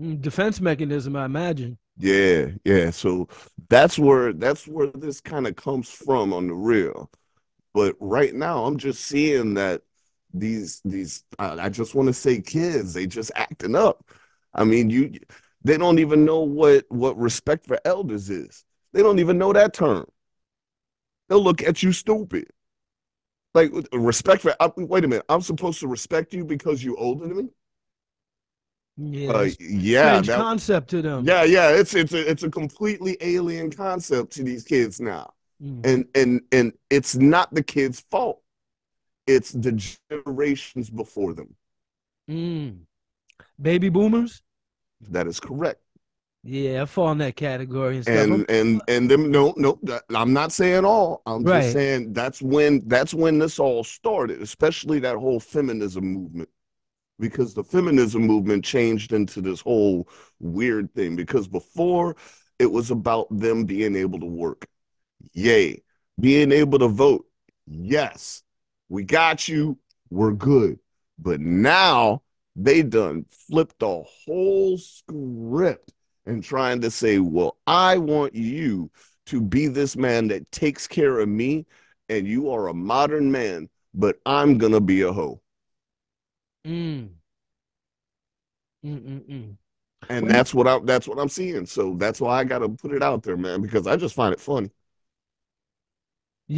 Mm, 0.00 0.20
defense 0.20 0.60
mechanism, 0.60 1.16
I 1.16 1.24
imagine. 1.24 1.78
Yeah, 1.96 2.48
yeah. 2.64 2.90
So 2.90 3.28
that's 3.68 3.98
where 3.98 4.32
that's 4.32 4.66
where 4.66 4.88
this 4.88 5.20
kind 5.20 5.46
of 5.46 5.56
comes 5.56 5.88
from 5.90 6.32
on 6.32 6.48
the 6.48 6.54
real. 6.54 7.10
But 7.74 7.96
right 8.00 8.34
now, 8.34 8.64
I'm 8.66 8.78
just 8.78 9.04
seeing 9.04 9.54
that 9.54 9.82
these 10.34 10.80
these 10.84 11.24
I, 11.38 11.66
I 11.66 11.68
just 11.70 11.94
want 11.94 12.08
to 12.08 12.14
say 12.14 12.40
kids, 12.40 12.94
they 12.94 13.06
just 13.06 13.32
acting 13.36 13.76
up. 13.76 14.04
I 14.54 14.64
mean, 14.64 14.90
you 14.90 15.12
they 15.64 15.76
don't 15.78 15.98
even 15.98 16.24
know 16.24 16.40
what 16.40 16.84
what 16.90 17.16
respect 17.18 17.66
for 17.66 17.78
elders 17.84 18.30
is. 18.30 18.64
They 18.92 19.02
don't 19.02 19.18
even 19.18 19.38
know 19.38 19.52
that 19.52 19.74
term. 19.74 20.06
They'll 21.28 21.42
look 21.42 21.62
at 21.62 21.82
you 21.82 21.92
stupid. 21.92 22.48
Like 23.54 23.72
respect 23.92 24.42
for 24.42 24.54
I, 24.60 24.70
wait 24.76 25.04
a 25.04 25.08
minute, 25.08 25.24
I'm 25.28 25.40
supposed 25.40 25.80
to 25.80 25.88
respect 25.88 26.34
you 26.34 26.44
because 26.44 26.82
you're 26.84 26.98
older 26.98 27.26
than 27.28 27.36
me? 27.36 27.48
Yeah, 28.96 29.30
Uh, 29.32 29.48
yeah, 29.58 30.20
that, 30.20 30.36
concept 30.38 30.90
to 30.90 31.02
them. 31.02 31.24
yeah, 31.26 31.42
yeah. 31.44 31.70
It's 31.70 31.94
it's 31.94 32.12
a 32.12 32.30
it's 32.30 32.42
a 32.44 32.50
completely 32.50 33.16
alien 33.20 33.70
concept 33.70 34.32
to 34.34 34.44
these 34.44 34.62
kids 34.64 35.00
now. 35.00 35.32
Mm. 35.62 35.86
And 35.86 36.06
and 36.14 36.40
and 36.52 36.72
it's 36.90 37.16
not 37.16 37.52
the 37.54 37.62
kids' 37.62 38.04
fault. 38.10 38.40
It's 39.26 39.50
the 39.52 39.72
generations 40.10 40.90
before 40.90 41.34
them. 41.34 41.56
Mm. 42.30 42.80
Baby 43.60 43.88
boomers. 43.88 44.42
That 45.10 45.26
is 45.26 45.40
correct. 45.40 45.80
Yeah, 46.42 46.82
I 46.82 46.84
fall 46.84 47.10
in 47.12 47.18
that 47.18 47.36
category 47.36 47.96
and 47.96 48.04
stuff. 48.04 48.16
And 48.16 48.50
and 48.50 48.82
and 48.86 49.10
them 49.10 49.30
no 49.30 49.54
no 49.56 49.78
I'm 50.14 50.32
not 50.34 50.52
saying 50.52 50.84
all. 50.84 51.22
I'm 51.24 51.42
Right. 51.42 51.62
just 51.62 51.72
saying 51.72 52.12
that's 52.12 52.42
when 52.42 52.86
that's 52.86 53.14
when 53.14 53.38
this 53.38 53.58
all 53.58 53.82
started, 53.82 54.42
especially 54.42 54.98
that 55.00 55.16
whole 55.16 55.40
feminism 55.40 56.04
movement. 56.04 56.50
Because 57.18 57.54
the 57.54 57.64
feminism 57.64 58.22
movement 58.26 58.64
changed 58.64 59.12
into 59.12 59.40
this 59.40 59.60
whole 59.60 60.08
weird 60.40 60.92
thing. 60.94 61.16
Because 61.16 61.48
before 61.48 62.16
it 62.58 62.66
was 62.66 62.90
about 62.90 63.26
them 63.30 63.64
being 63.64 63.96
able 63.96 64.20
to 64.20 64.26
work. 64.26 64.66
Yay. 65.32 65.82
Being 66.20 66.52
able 66.52 66.78
to 66.80 66.88
vote. 66.88 67.24
Yes. 67.66 68.42
We 68.88 69.04
got 69.04 69.48
you. 69.48 69.78
We're 70.10 70.32
good. 70.32 70.78
But 71.18 71.40
now 71.40 72.22
they 72.56 72.82
done 72.82 73.26
flipped 73.30 73.78
the 73.80 74.02
whole 74.02 74.78
script 74.78 75.92
and 76.26 76.42
trying 76.42 76.80
to 76.82 76.90
say, 76.90 77.18
well, 77.18 77.56
I 77.66 77.98
want 77.98 78.34
you 78.34 78.90
to 79.26 79.40
be 79.40 79.66
this 79.68 79.96
man 79.96 80.28
that 80.28 80.50
takes 80.52 80.86
care 80.86 81.18
of 81.20 81.28
me, 81.28 81.66
and 82.08 82.26
you 82.26 82.50
are 82.50 82.68
a 82.68 82.74
modern 82.74 83.30
man, 83.32 83.68
but 83.94 84.18
I'm 84.26 84.58
gonna 84.58 84.80
be 84.80 85.02
a 85.02 85.12
hoe. 85.12 85.40
Mm. 86.64 87.14
Mm, 88.84 88.96
mm, 89.00 89.20
mm. 89.28 89.56
And 90.10 90.28
that's 90.28 90.52
what 90.52 90.68
I'm 90.68 90.84
that's 90.84 91.08
what 91.08 91.18
I'm 91.18 91.28
seeing. 91.30 91.64
So 91.66 91.94
that's 91.96 92.20
why 92.20 92.38
I 92.40 92.44
gotta 92.44 92.68
put 92.68 92.92
it 92.92 93.02
out 93.02 93.22
there, 93.22 93.36
man, 93.36 93.62
because 93.62 93.86
I 93.86 93.96
just 93.96 94.14
find 94.14 94.32
it 94.34 94.40
funny. 94.40 94.70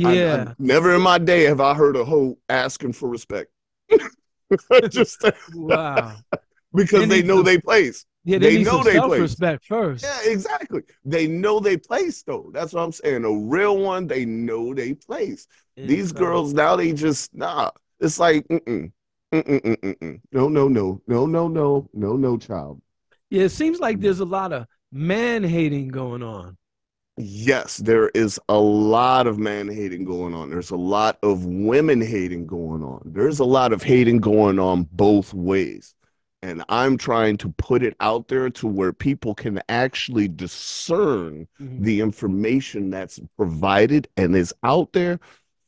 I- 0.02 0.22
I- 0.28 0.38
Yeah. 0.38 0.54
never 0.58 0.94
in 0.94 1.02
my 1.02 1.18
day 1.18 1.44
have 1.44 1.60
I 1.60 1.74
heard 1.74 1.96
a 1.96 2.04
hoe 2.04 2.38
asking 2.48 2.92
for 2.92 3.08
respect. 3.08 3.50
just 4.88 5.24
Wow. 5.48 6.24
because 6.74 7.06
They 7.06 7.06
they 7.06 7.22
know 7.22 7.42
they 7.42 7.58
place. 7.58 8.04
Yeah, 8.24 8.38
they, 8.38 8.50
They 8.50 8.50
need 8.50 8.66
know 8.66 8.68
some 8.68 8.82
they 8.82 9.00
self 9.00 9.06
place. 9.08 9.36
respect 9.36 9.64
first. 9.66 10.16
Yeah, 10.24 10.32
exactly. 10.32 10.82
They 11.04 11.26
know 11.26 11.60
they 11.60 11.76
place 11.76 12.22
though. 12.22 12.50
That's 12.52 12.72
what 12.72 12.82
I'm 12.82 12.92
saying. 12.92 13.24
A 13.24 13.32
real 13.32 13.78
one, 13.78 14.06
they 14.06 14.24
know 14.24 14.74
they 14.74 14.94
place. 14.94 15.46
These 15.82 16.12
It's, 16.12 16.14
uh, 16.16 16.42
girls 16.42 16.54
now 16.54 16.76
they 16.76 16.92
just 16.92 17.34
nah. 17.34 17.70
It's 18.00 18.18
like 18.18 18.46
mm-mm, 18.48 18.92
mm-mm, 19.32 19.62
mm-mm, 19.62 19.76
mm-mm. 19.96 20.20
no, 20.32 20.48
no, 20.48 20.68
no, 20.68 21.00
no, 21.06 21.26
no, 21.26 21.48
no, 21.48 21.88
no, 21.94 22.16
no, 22.16 22.36
child. 22.38 22.82
Yeah, 23.30 23.44
it 23.44 23.50
seems 23.50 23.80
like 23.80 24.00
there's 24.00 24.20
a 24.20 24.24
lot 24.24 24.52
of 24.52 24.66
man 24.92 25.42
hating 25.42 25.88
going 25.88 26.22
on. 26.22 26.56
Yes, 27.18 27.78
there 27.78 28.10
is 28.10 28.38
a 28.48 28.58
lot 28.58 29.26
of 29.26 29.38
man 29.38 29.68
hating 29.68 30.04
going 30.04 30.34
on. 30.34 30.50
There's 30.50 30.70
a 30.70 30.76
lot 30.76 31.18
of 31.22 31.46
women 31.46 32.00
hating 32.02 32.46
going 32.46 32.82
on. 32.82 33.00
There's 33.06 33.38
a 33.38 33.44
lot 33.44 33.72
of 33.72 33.82
hating 33.82 34.18
going 34.18 34.58
on 34.58 34.86
both 34.92 35.32
ways. 35.32 35.94
And 36.42 36.62
I'm 36.68 36.98
trying 36.98 37.38
to 37.38 37.48
put 37.56 37.82
it 37.82 37.96
out 38.00 38.28
there 38.28 38.50
to 38.50 38.66
where 38.66 38.92
people 38.92 39.34
can 39.34 39.62
actually 39.70 40.28
discern 40.28 41.48
Mhm. 41.58 41.84
the 41.84 42.00
information 42.00 42.90
that's 42.90 43.18
provided 43.38 44.08
and 44.18 44.36
is 44.36 44.52
out 44.62 44.92
there 44.92 45.18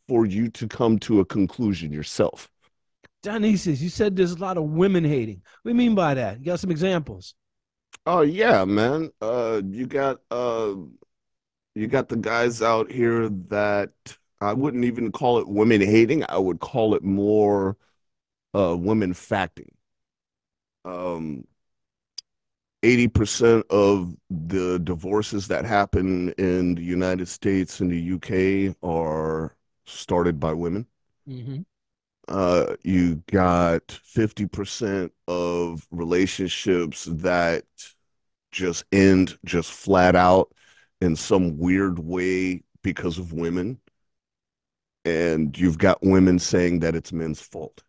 for 0.07 0.26
you 0.26 0.50
to 0.50 0.69
come 0.69 0.99
to 1.00 1.21
a 1.21 1.25
conclusion 1.25 1.93
yourself. 1.93 2.50
Dionysus, 3.23 3.81
you 3.81 3.88
said 3.88 4.17
there's 4.17 4.33
a 4.33 4.38
lot 4.38 4.57
of 4.59 4.64
women 4.64 5.05
hating. 5.05 5.43
What 5.62 5.71
do 5.71 5.71
you 5.71 5.75
mean 5.76 5.95
by 5.95 6.14
that? 6.14 6.40
You 6.40 6.47
got 6.47 6.61
some 6.61 6.71
examples? 6.71 7.35
Oh 8.07 8.23
yeah, 8.23 8.64
man. 8.64 9.11
Uh 9.21 9.62
you 9.64 9.87
got 9.87 10.21
uh 10.31 10.75
you 11.79 11.87
got 11.87 12.09
the 12.09 12.17
guys 12.17 12.63
out 12.63 12.91
here 12.91 13.29
that 13.29 13.91
I 14.41 14.53
wouldn't 14.53 14.85
even 14.85 15.13
call 15.13 15.39
it 15.39 15.49
women 15.49 15.81
hating. 15.81 16.25
I 16.29 16.39
would 16.39 16.61
call 16.61 16.95
it 16.95 17.03
more 17.05 17.77
uh 18.55 18.77
women 18.77 19.15
facting. 19.15 19.73
Um 20.85 21.45
80% 22.83 23.65
of 23.71 24.17
the 24.31 24.79
divorces 24.79 25.49
that 25.49 25.65
happen 25.65 26.31
in 26.33 26.75
the 26.77 26.83
United 26.83 27.29
States 27.29 27.81
and 27.81 27.91
the 27.91 28.13
UK 28.71 28.77
are 28.83 29.57
started 29.87 30.39
by 30.39 30.53
women. 30.53 30.87
Mm-hmm. 31.29 31.61
uh, 32.29 32.77
you 32.83 33.23
got 33.31 33.87
50% 33.89 35.11
of 35.27 35.87
relationships 35.91 37.07
that 37.11 37.65
just 38.51 38.85
end 38.93 39.39
just 39.45 39.71
flat 39.73 40.17
out 40.17 40.53
in 41.00 41.17
some 41.17 41.59
weird 41.59 41.99
way 41.99 42.62
because 42.83 43.19
of 43.19 43.33
women. 43.33 43.78
And 45.05 45.57
you've 45.57 45.78
got 45.78 46.02
women 46.02 46.38
saying 46.38 46.81
that 46.81 46.95
it's 46.95 47.12
men's 47.12 47.40
fault. 47.40 47.83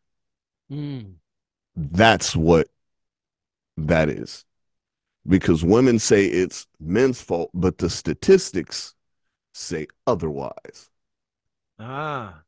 Mm. 0.72 1.16
That's 1.76 2.36
what 2.36 2.68
that 3.78 4.10
is. 4.10 4.46
Because 5.28 5.64
women 5.64 6.00
say 6.00 6.26
it's 6.26 6.68
men's 6.80 7.22
fault, 7.22 7.50
but 7.54 7.78
the 7.78 7.90
statistics 7.90 8.96
say 9.54 9.88
otherwise. 10.08 10.90
Ah. 11.78 12.42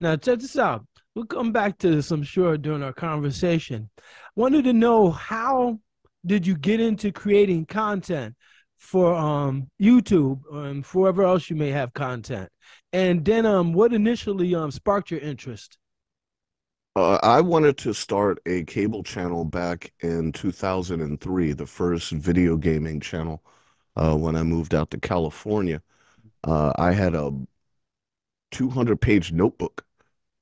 Now 0.00 0.16
check 0.16 0.38
this 0.38 0.56
out. 0.56 0.86
We'll 1.14 1.26
come 1.26 1.52
back 1.52 1.78
to 1.78 1.90
this, 1.90 2.10
I'm 2.10 2.22
sure, 2.22 2.56
during 2.56 2.82
our 2.82 2.92
conversation. 2.92 3.90
Wanted 4.36 4.64
to 4.64 4.72
know 4.72 5.10
how 5.10 5.80
did 6.24 6.46
you 6.46 6.56
get 6.56 6.80
into 6.80 7.10
creating 7.10 7.66
content 7.66 8.34
for 8.78 9.14
um 9.14 9.68
YouTube 9.80 10.40
and 10.52 10.84
wherever 10.86 11.22
else 11.24 11.50
you 11.50 11.56
may 11.56 11.70
have 11.70 11.92
content? 11.92 12.48
And 12.92 13.24
then 13.24 13.46
um 13.46 13.72
what 13.72 13.92
initially 13.92 14.54
um 14.54 14.70
sparked 14.70 15.10
your 15.10 15.20
interest? 15.20 15.78
Uh, 16.96 17.18
I 17.22 17.40
wanted 17.40 17.78
to 17.78 17.92
start 17.94 18.40
a 18.46 18.64
cable 18.64 19.02
channel 19.04 19.44
back 19.44 19.92
in 20.00 20.32
2003, 20.32 21.52
the 21.52 21.66
first 21.66 22.10
video 22.12 22.56
gaming 22.56 23.00
channel, 23.00 23.42
uh, 23.96 24.16
when 24.16 24.34
I 24.36 24.42
moved 24.42 24.74
out 24.74 24.90
to 24.90 24.98
California. 24.98 25.80
Uh, 26.44 26.72
I 26.76 26.92
had 26.92 27.14
a 27.14 27.32
200 28.50 29.00
page 29.00 29.32
notebook 29.32 29.84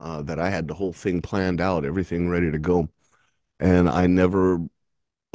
uh, 0.00 0.22
that 0.22 0.38
I 0.38 0.50
had 0.50 0.68
the 0.68 0.74
whole 0.74 0.92
thing 0.92 1.22
planned 1.22 1.60
out, 1.60 1.84
everything 1.84 2.28
ready 2.28 2.50
to 2.52 2.58
go. 2.58 2.88
And 3.60 3.88
I 3.88 4.06
never 4.06 4.60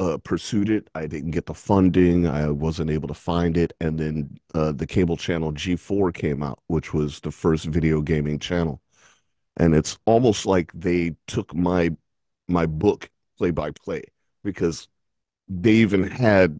uh, 0.02 0.18
pursued 0.18 0.68
it. 0.68 0.90
I 0.96 1.06
didn't 1.06 1.30
get 1.30 1.46
the 1.46 1.54
funding. 1.54 2.26
I 2.26 2.50
wasn't 2.50 2.90
able 2.90 3.06
to 3.06 3.14
find 3.14 3.56
it. 3.56 3.72
And 3.80 3.98
then 3.98 4.36
uh, 4.52 4.72
the 4.72 4.86
cable 4.86 5.16
channel 5.16 5.52
G4 5.52 6.12
came 6.12 6.42
out, 6.42 6.58
which 6.66 6.92
was 6.92 7.20
the 7.20 7.30
first 7.30 7.66
video 7.66 8.00
gaming 8.00 8.40
channel. 8.40 8.80
And 9.58 9.74
it's 9.74 9.98
almost 10.04 10.44
like 10.44 10.72
they 10.74 11.14
took 11.26 11.54
my 11.54 11.90
my 12.48 12.66
book 12.66 13.10
play 13.38 13.52
by 13.52 13.70
play 13.70 14.02
because 14.42 14.88
they 15.48 15.72
even 15.72 16.02
had 16.02 16.58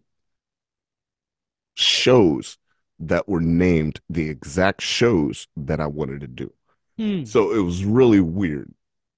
shows 1.75 2.57
that 2.99 3.27
were 3.27 3.41
named 3.41 3.99
the 4.09 4.29
exact 4.29 4.81
shows 4.81 5.47
that 5.57 5.81
I 5.81 5.87
wanted 5.87 6.21
to 6.21 6.27
do. 6.27 6.53
Hmm. 6.97 7.25
So 7.25 7.51
it 7.51 7.59
was 7.59 7.83
really 7.83 8.21
weird 8.21 8.71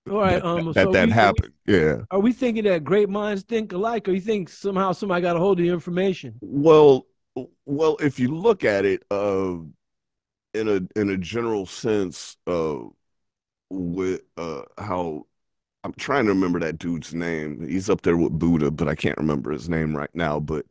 All 0.09 0.17
right, 0.17 0.43
that 0.43 0.45
um 0.45 0.73
that, 0.73 0.73
so 0.83 0.91
that 0.91 1.07
we- 1.07 1.13
happened. 1.13 1.53
Yeah. 1.65 2.01
Are 2.11 2.19
we 2.19 2.31
thinking 2.33 2.65
that 2.65 2.83
great 2.83 3.09
minds 3.09 3.43
think 3.43 3.73
alike, 3.73 4.07
or 4.07 4.11
you 4.11 4.21
think 4.21 4.49
somehow 4.49 4.91
somebody 4.91 5.21
got 5.21 5.35
a 5.35 5.39
hold 5.39 5.59
of 5.59 5.65
the 5.65 5.71
information? 5.71 6.39
Well, 6.41 7.07
well, 7.65 7.97
if 7.99 8.19
you 8.19 8.29
look 8.35 8.63
at 8.63 8.85
it, 8.85 9.03
uh, 9.11 9.57
in 10.53 10.67
a 10.69 10.81
in 10.99 11.09
a 11.09 11.17
general 11.17 11.65
sense, 11.65 12.37
uh, 12.47 12.77
with 13.69 14.21
uh 14.37 14.63
how 14.79 15.27
I'm 15.83 15.93
trying 15.93 16.25
to 16.25 16.31
remember 16.33 16.59
that 16.61 16.79
dude's 16.79 17.13
name. 17.13 17.67
He's 17.67 17.89
up 17.89 18.01
there 18.03 18.17
with 18.17 18.39
Buddha, 18.39 18.71
but 18.71 18.87
I 18.89 18.95
can't 18.95 19.17
remember 19.17 19.51
his 19.51 19.69
name 19.69 19.95
right 19.97 20.13
now. 20.15 20.39
But 20.39 20.65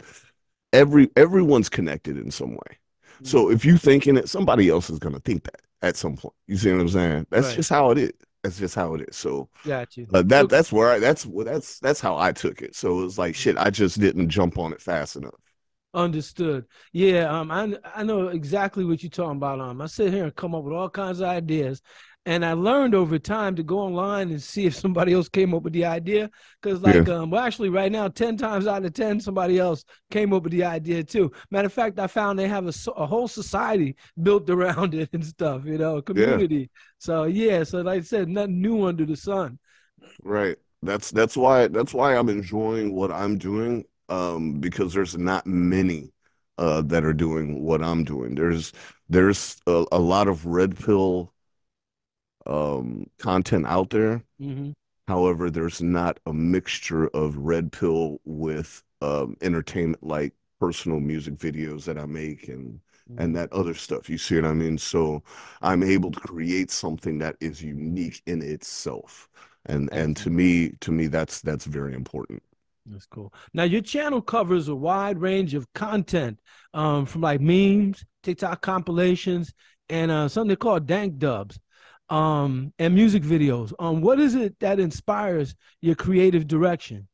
every 0.72 1.10
everyone's 1.16 1.68
connected 1.68 2.18
in 2.18 2.30
some 2.30 2.52
way. 2.52 2.78
So 3.24 3.50
if 3.50 3.64
you're 3.64 3.78
thinking 3.78 4.16
it, 4.18 4.28
somebody 4.28 4.68
else 4.70 4.90
is 4.90 4.98
gonna 5.00 5.20
think 5.20 5.44
that 5.44 5.62
at 5.82 5.96
some 5.96 6.16
point. 6.16 6.34
You 6.48 6.56
see 6.58 6.72
what 6.72 6.80
I'm 6.80 6.88
saying? 6.88 7.26
That's 7.30 7.48
Right. 7.48 7.54
just 7.54 7.70
how 7.70 7.90
it 7.92 7.98
is. 7.98 8.12
That's 8.44 8.58
just 8.58 8.76
how 8.76 8.94
it 8.94 9.08
is. 9.08 9.16
So 9.16 9.50
got 9.64 9.96
you. 9.96 10.06
uh, 10.14 10.22
that 10.26 10.48
that's 10.50 10.72
where 10.72 10.90
I 10.92 11.00
that's 11.00 11.26
well, 11.26 11.46
that's 11.46 11.80
that's 11.80 12.00
how 12.00 12.16
I 12.18 12.32
took 12.32 12.62
it. 12.62 12.76
So 12.76 13.00
it 13.00 13.04
was 13.04 13.18
like 13.18 13.34
shit. 13.36 13.58
I 13.58 13.70
just 13.70 14.00
didn't 14.00 14.30
jump 14.30 14.58
on 14.58 14.72
it 14.72 14.82
fast 14.82 15.16
enough. 15.16 15.34
Understood. 15.94 16.66
Yeah, 16.92 17.30
um, 17.30 17.52
I 17.52 17.76
I 17.94 18.02
know 18.02 18.26
exactly 18.28 18.84
what 18.84 19.02
you're 19.04 19.10
talking 19.10 19.36
about. 19.36 19.60
Um, 19.60 19.80
I 19.80 19.86
sit 19.86 20.12
here 20.12 20.24
and 20.24 20.34
come 20.34 20.52
up 20.52 20.64
with 20.64 20.74
all 20.74 20.90
kinds 20.90 21.20
of 21.20 21.28
ideas, 21.28 21.82
and 22.26 22.44
I 22.44 22.54
learned 22.54 22.94
over 22.94 23.18
time 23.18 23.54
to 23.56 23.62
go 23.62 23.78
online 23.80 24.30
and 24.30 24.42
see 24.42 24.64
if 24.66 24.74
somebody 24.74 25.12
else 25.12 25.28
came 25.28 25.54
up 25.54 25.62
with 25.62 25.74
the 25.74 25.84
idea. 25.84 26.30
Because 26.62 26.80
like, 26.80 27.08
um, 27.08 27.30
well, 27.30 27.42
actually, 27.44 27.68
right 27.68 27.92
now, 27.92 28.08
ten 28.08 28.36
times 28.36 28.66
out 28.66 28.84
of 28.84 28.94
ten, 28.94 29.20
somebody 29.20 29.58
else 29.58 29.84
came 30.10 30.32
up 30.32 30.44
with 30.44 30.52
the 30.52 30.64
idea 30.64 31.04
too. 31.04 31.30
Matter 31.50 31.66
of 31.66 31.72
fact, 31.72 31.98
I 31.98 32.06
found 32.06 32.38
they 32.38 32.48
have 32.48 32.66
a, 32.66 32.72
a 32.96 33.06
whole 33.06 33.28
society 33.28 33.96
built 34.22 34.48
around 34.48 34.94
it 34.94 35.10
and 35.12 35.24
stuff. 35.24 35.64
You 35.66 35.78
know, 35.78 35.98
a 35.98 36.02
community. 36.02 36.70
So 36.98 37.24
yeah, 37.24 37.64
so 37.64 37.82
like 37.82 38.00
I 38.00 38.02
said, 38.04 38.28
nothing 38.28 38.60
new 38.62 38.84
under 38.86 39.04
the 39.04 39.16
sun. 39.16 39.58
Right. 40.22 40.56
That's 40.82 41.10
that's 41.10 41.36
why 41.36 41.68
that's 41.68 41.94
why 41.94 42.16
I'm 42.16 42.28
enjoying 42.28 42.94
what 42.94 43.10
I'm 43.10 43.38
doing. 43.38 43.84
Um, 44.08 44.60
because 44.60 44.92
there's 44.92 45.16
not 45.16 45.46
many 45.46 46.12
uh 46.58 46.82
that 46.82 47.04
are 47.04 47.12
doing 47.12 47.62
what 47.62 47.82
I'm 47.82 48.04
doing. 48.04 48.34
There's 48.34 48.72
there's 49.08 49.60
a, 49.66 49.84
a 49.92 49.98
lot 49.98 50.28
of 50.28 50.46
red 50.46 50.78
pill 50.78 51.33
um 52.46 53.06
content 53.18 53.66
out 53.66 53.90
there. 53.90 54.22
hmm 54.38 54.72
However, 55.08 55.50
there's 55.50 55.80
not 55.82 56.20
a 56.26 56.32
mixture 56.34 57.08
of 57.08 57.36
red 57.38 57.72
pill 57.72 58.20
with 58.24 58.82
um 59.00 59.36
entertainment 59.42 60.02
like 60.04 60.34
personal 60.60 61.00
music 61.00 61.34
videos 61.36 61.84
that 61.86 61.98
I 61.98 62.06
make 62.06 62.48
and 62.48 62.80
and 63.16 63.34
that 63.36 63.52
other 63.52 63.74
stuff. 63.74 64.10
You 64.10 64.18
see 64.18 64.36
what 64.36 64.44
I 64.46 64.54
mean? 64.54 64.78
So 64.78 65.22
I'm 65.62 65.82
able 65.82 66.10
to 66.12 66.20
create 66.20 66.70
something 66.70 67.18
that 67.20 67.36
is 67.40 67.62
unique 67.62 68.22
in 68.26 68.42
itself. 68.42 69.28
And 69.66 69.88
and 69.92 70.16
to 70.18 70.30
me, 70.30 70.70
to 70.80 70.92
me, 70.92 71.06
that's 71.08 71.40
that's 71.40 71.64
very 71.66 71.94
important. 71.94 72.42
That's 72.86 73.06
cool. 73.06 73.32
Now 73.54 73.62
your 73.62 73.80
channel 73.80 74.20
covers 74.20 74.68
a 74.68 74.74
wide 74.74 75.18
range 75.18 75.54
of 75.54 75.72
content, 75.72 76.38
um, 76.74 77.06
from 77.06 77.22
like 77.22 77.40
memes, 77.40 78.04
TikTok 78.22 78.60
compilations, 78.60 79.52
and 79.88 80.10
uh, 80.10 80.28
something 80.28 80.48
they 80.50 80.56
call 80.56 80.80
dank 80.80 81.16
dubs, 81.18 81.58
um, 82.08 82.72
and 82.78 82.94
music 82.94 83.22
videos. 83.22 83.72
Um, 83.78 84.00
what 84.00 84.20
is 84.20 84.34
it 84.34 84.58
that 84.60 84.78
inspires 84.78 85.54
your 85.80 85.94
creative 85.94 86.46
direction? 86.46 87.08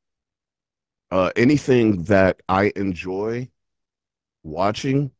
Uh, 1.10 1.30
anything 1.36 2.04
that 2.04 2.40
I 2.48 2.72
enjoy 2.76 3.48
watching, 4.42 5.10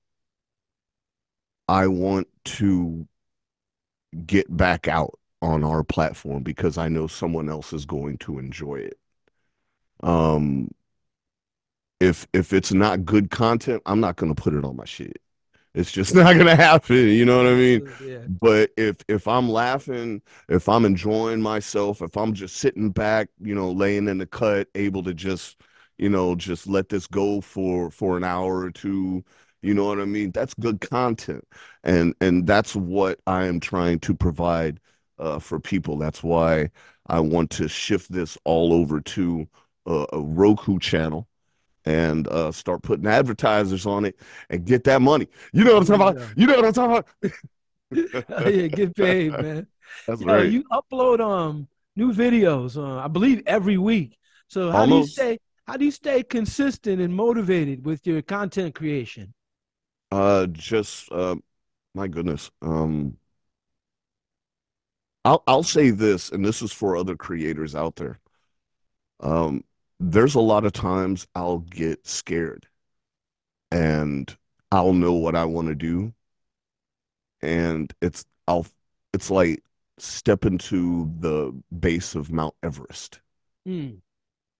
I 1.69 1.87
want 1.87 2.29
to 2.45 3.07
get 4.27 4.55
back 4.57 4.89
out 4.89 5.19
on 5.43 5.65
our 5.65 5.83
platform 5.83 6.43
because 6.43 6.79
I 6.79 6.89
know 6.89 7.07
someone 7.07 7.49
else 7.49 7.73
is 7.73 7.87
going 7.87 8.19
to 8.19 8.39
enjoy 8.39 8.77
it. 8.77 8.99
Um, 10.03 10.71
if 12.01 12.27
if 12.33 12.53
it's 12.53 12.73
not 12.73 13.05
good 13.05 13.31
content, 13.31 13.83
I'm 13.87 14.01
not 14.01 14.17
gonna 14.17 14.35
put 14.35 14.55
it 14.55 14.65
on 14.65 14.77
my 14.77 14.85
shit. 14.85 15.21
It's 15.75 15.93
just 15.93 16.15
not 16.17 16.37
gonna 16.37 16.57
happen. 16.57 16.97
You 16.97 17.25
know 17.25 17.37
what 17.37 17.47
I 17.47 17.55
mean? 17.55 17.83
Yeah. 17.99 18.27
But 18.27 18.71
if 18.77 18.97
if 19.09 19.27
I'm 19.29 19.49
laughing, 19.49 20.23
if 20.49 20.69
I'm 20.69 20.85
enjoying 20.85 21.41
myself, 21.41 22.03
if 22.03 22.17
I'm 22.17 22.33
just 22.35 22.57
sitting 22.57 22.91
back, 22.91 23.29
you 23.41 23.55
know, 23.55 23.71
laying 23.71 24.09
in 24.09 24.19
the 24.19 24.27
cut, 24.27 24.69
able 24.75 25.03
to 25.05 25.15
just, 25.15 25.61
you 25.99 26.09
know, 26.09 26.35
just 26.35 26.67
let 26.67 26.89
this 26.89 27.07
go 27.07 27.41
for 27.41 27.91
for 27.91 28.17
an 28.17 28.25
hour 28.25 28.61
or 28.61 28.71
two, 28.71 29.25
you 29.63 29.75
know 29.75 29.87
what 29.87 30.01
I 30.01 30.05
mean? 30.05 30.33
That's 30.33 30.55
good 30.55 30.81
content. 30.81 31.45
And 31.85 32.15
and 32.21 32.47
that's 32.47 32.75
what 32.77 33.21
I 33.27 33.45
am 33.47 33.61
trying 33.61 34.01
to 34.01 34.15
provide 34.15 34.81
uh, 35.19 35.39
for 35.39 35.61
people. 35.61 35.97
That's 35.99 36.23
why 36.23 36.71
I 37.09 37.21
want 37.21 37.51
to 37.53 37.69
shift 37.69 38.11
this 38.13 38.39
all 38.45 38.73
over 38.73 39.01
to 39.01 39.49
a, 39.87 40.07
a 40.13 40.21
Roku 40.21 40.79
channel 40.79 41.29
and 41.91 42.29
uh, 42.29 42.53
start 42.53 42.83
putting 42.83 43.07
advertisers 43.07 43.87
on 43.87 44.05
it 44.05 44.17
and 44.51 44.65
get 44.65 44.85
that 44.85 45.03
money. 45.03 45.29
You 45.53 45.65
know 45.65 45.75
what 45.75 45.81
I'm 45.81 45.87
talking 45.99 46.03
Yeah. 46.03 46.27
about? 46.27 46.37
You 46.37 46.47
know 46.47 46.57
what 46.57 46.65
I'm 46.67 46.73
talking 46.73 46.97
about? 46.99 47.07
yeah, 48.47 48.67
get 48.69 48.95
paid, 48.97 49.39
man. 49.39 49.67
That's 50.07 50.23
Yo, 50.25 50.41
right. 50.41 50.43
you 50.43 50.65
upload 50.65 51.21
um 51.21 51.69
new 51.97 52.13
videos, 52.13 52.77
uh, 52.77 52.99
I 53.05 53.09
believe 53.09 53.43
every 53.47 53.79
week. 53.79 54.19
So 54.49 54.71
how 54.71 54.87
do 54.87 54.93
you 54.93 55.03
stay 55.03 55.39
how 55.67 55.77
do 55.77 55.85
you 55.85 55.91
stay 55.91 56.23
consistent 56.23 57.01
and 57.01 57.15
motivated 57.15 57.85
with 57.85 58.07
your 58.07 58.23
content 58.23 58.75
creation? 58.75 59.33
Uh, 60.11 60.47
just 60.49 61.11
uh, 61.13 61.37
my 61.95 62.09
goodness. 62.09 62.51
Um, 62.63 63.19
I'll 65.25 65.43
I'll 65.47 65.63
say 65.63 65.91
this, 65.91 66.31
and 66.31 66.45
this 66.45 66.63
is 66.63 66.73
for 66.73 66.97
other 66.97 67.17
creators 67.17 67.75
out 67.75 67.97
there. 67.97 68.21
Um, 69.21 69.65
there's 70.01 70.35
a 70.35 70.41
lot 70.41 70.65
of 70.65 70.73
times 70.73 71.27
I'll 71.35 71.59
get 71.59 72.07
scared, 72.07 72.67
and 73.71 74.35
I'll 74.73 74.93
know 74.95 75.13
what 75.13 75.37
I 75.37 75.45
want 75.45 75.69
to 75.69 75.75
do, 75.75 76.13
and 77.43 77.93
it's 78.01 78.25
I'll 78.49 78.67
it's 79.13 79.31
like 79.31 79.63
step 79.99 80.45
into 80.45 81.11
the 81.21 81.53
base 81.79 82.15
of 82.15 82.31
Mount 82.33 82.55
Everest. 82.63 83.21
Hmm. 83.67 83.91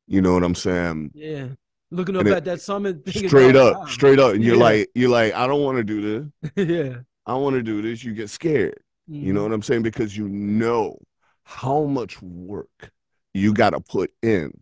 You 0.07 0.21
know 0.21 0.35
what 0.35 0.43
I'm 0.45 0.55
saying? 0.55 1.13
Yeah. 1.15 1.49
Looking 1.91 2.17
up 2.17 2.21
And 2.21 2.29
it- 2.31 2.37
at 2.37 2.45
that 2.45 2.61
summit. 2.61 3.09
Straight 3.09 3.57
up, 3.57 3.77
wow. 3.77 3.85
straight 3.87 4.19
up. 4.19 4.35
And 4.35 4.45
you're 4.45 4.57
Yeah. 4.57 4.63
like, 4.63 4.91
you're 4.95 5.09
like, 5.11 5.33
I 5.35 5.47
don't 5.47 5.63
want 5.63 5.79
to 5.79 5.85
do 5.85 6.31
this. 6.43 6.53
yeah. 6.69 6.99
I 7.27 7.35
want 7.35 7.55
to 7.55 7.63
do 7.63 7.81
this. 7.81 8.05
You 8.05 8.13
get 8.13 8.29
scared. 8.29 8.79
You 9.07 9.33
know 9.33 9.41
Mhm. 9.41 9.45
what 9.45 9.53
I'm 9.55 9.63
saying? 9.63 9.83
Because 9.83 10.17
you 10.17 10.29
know 10.29 10.99
how 11.45 11.85
much 11.85 12.21
work 12.23 12.91
you 13.35 13.55
got 13.55 13.71
to 13.71 13.81
put 13.81 14.13
in 14.23 14.53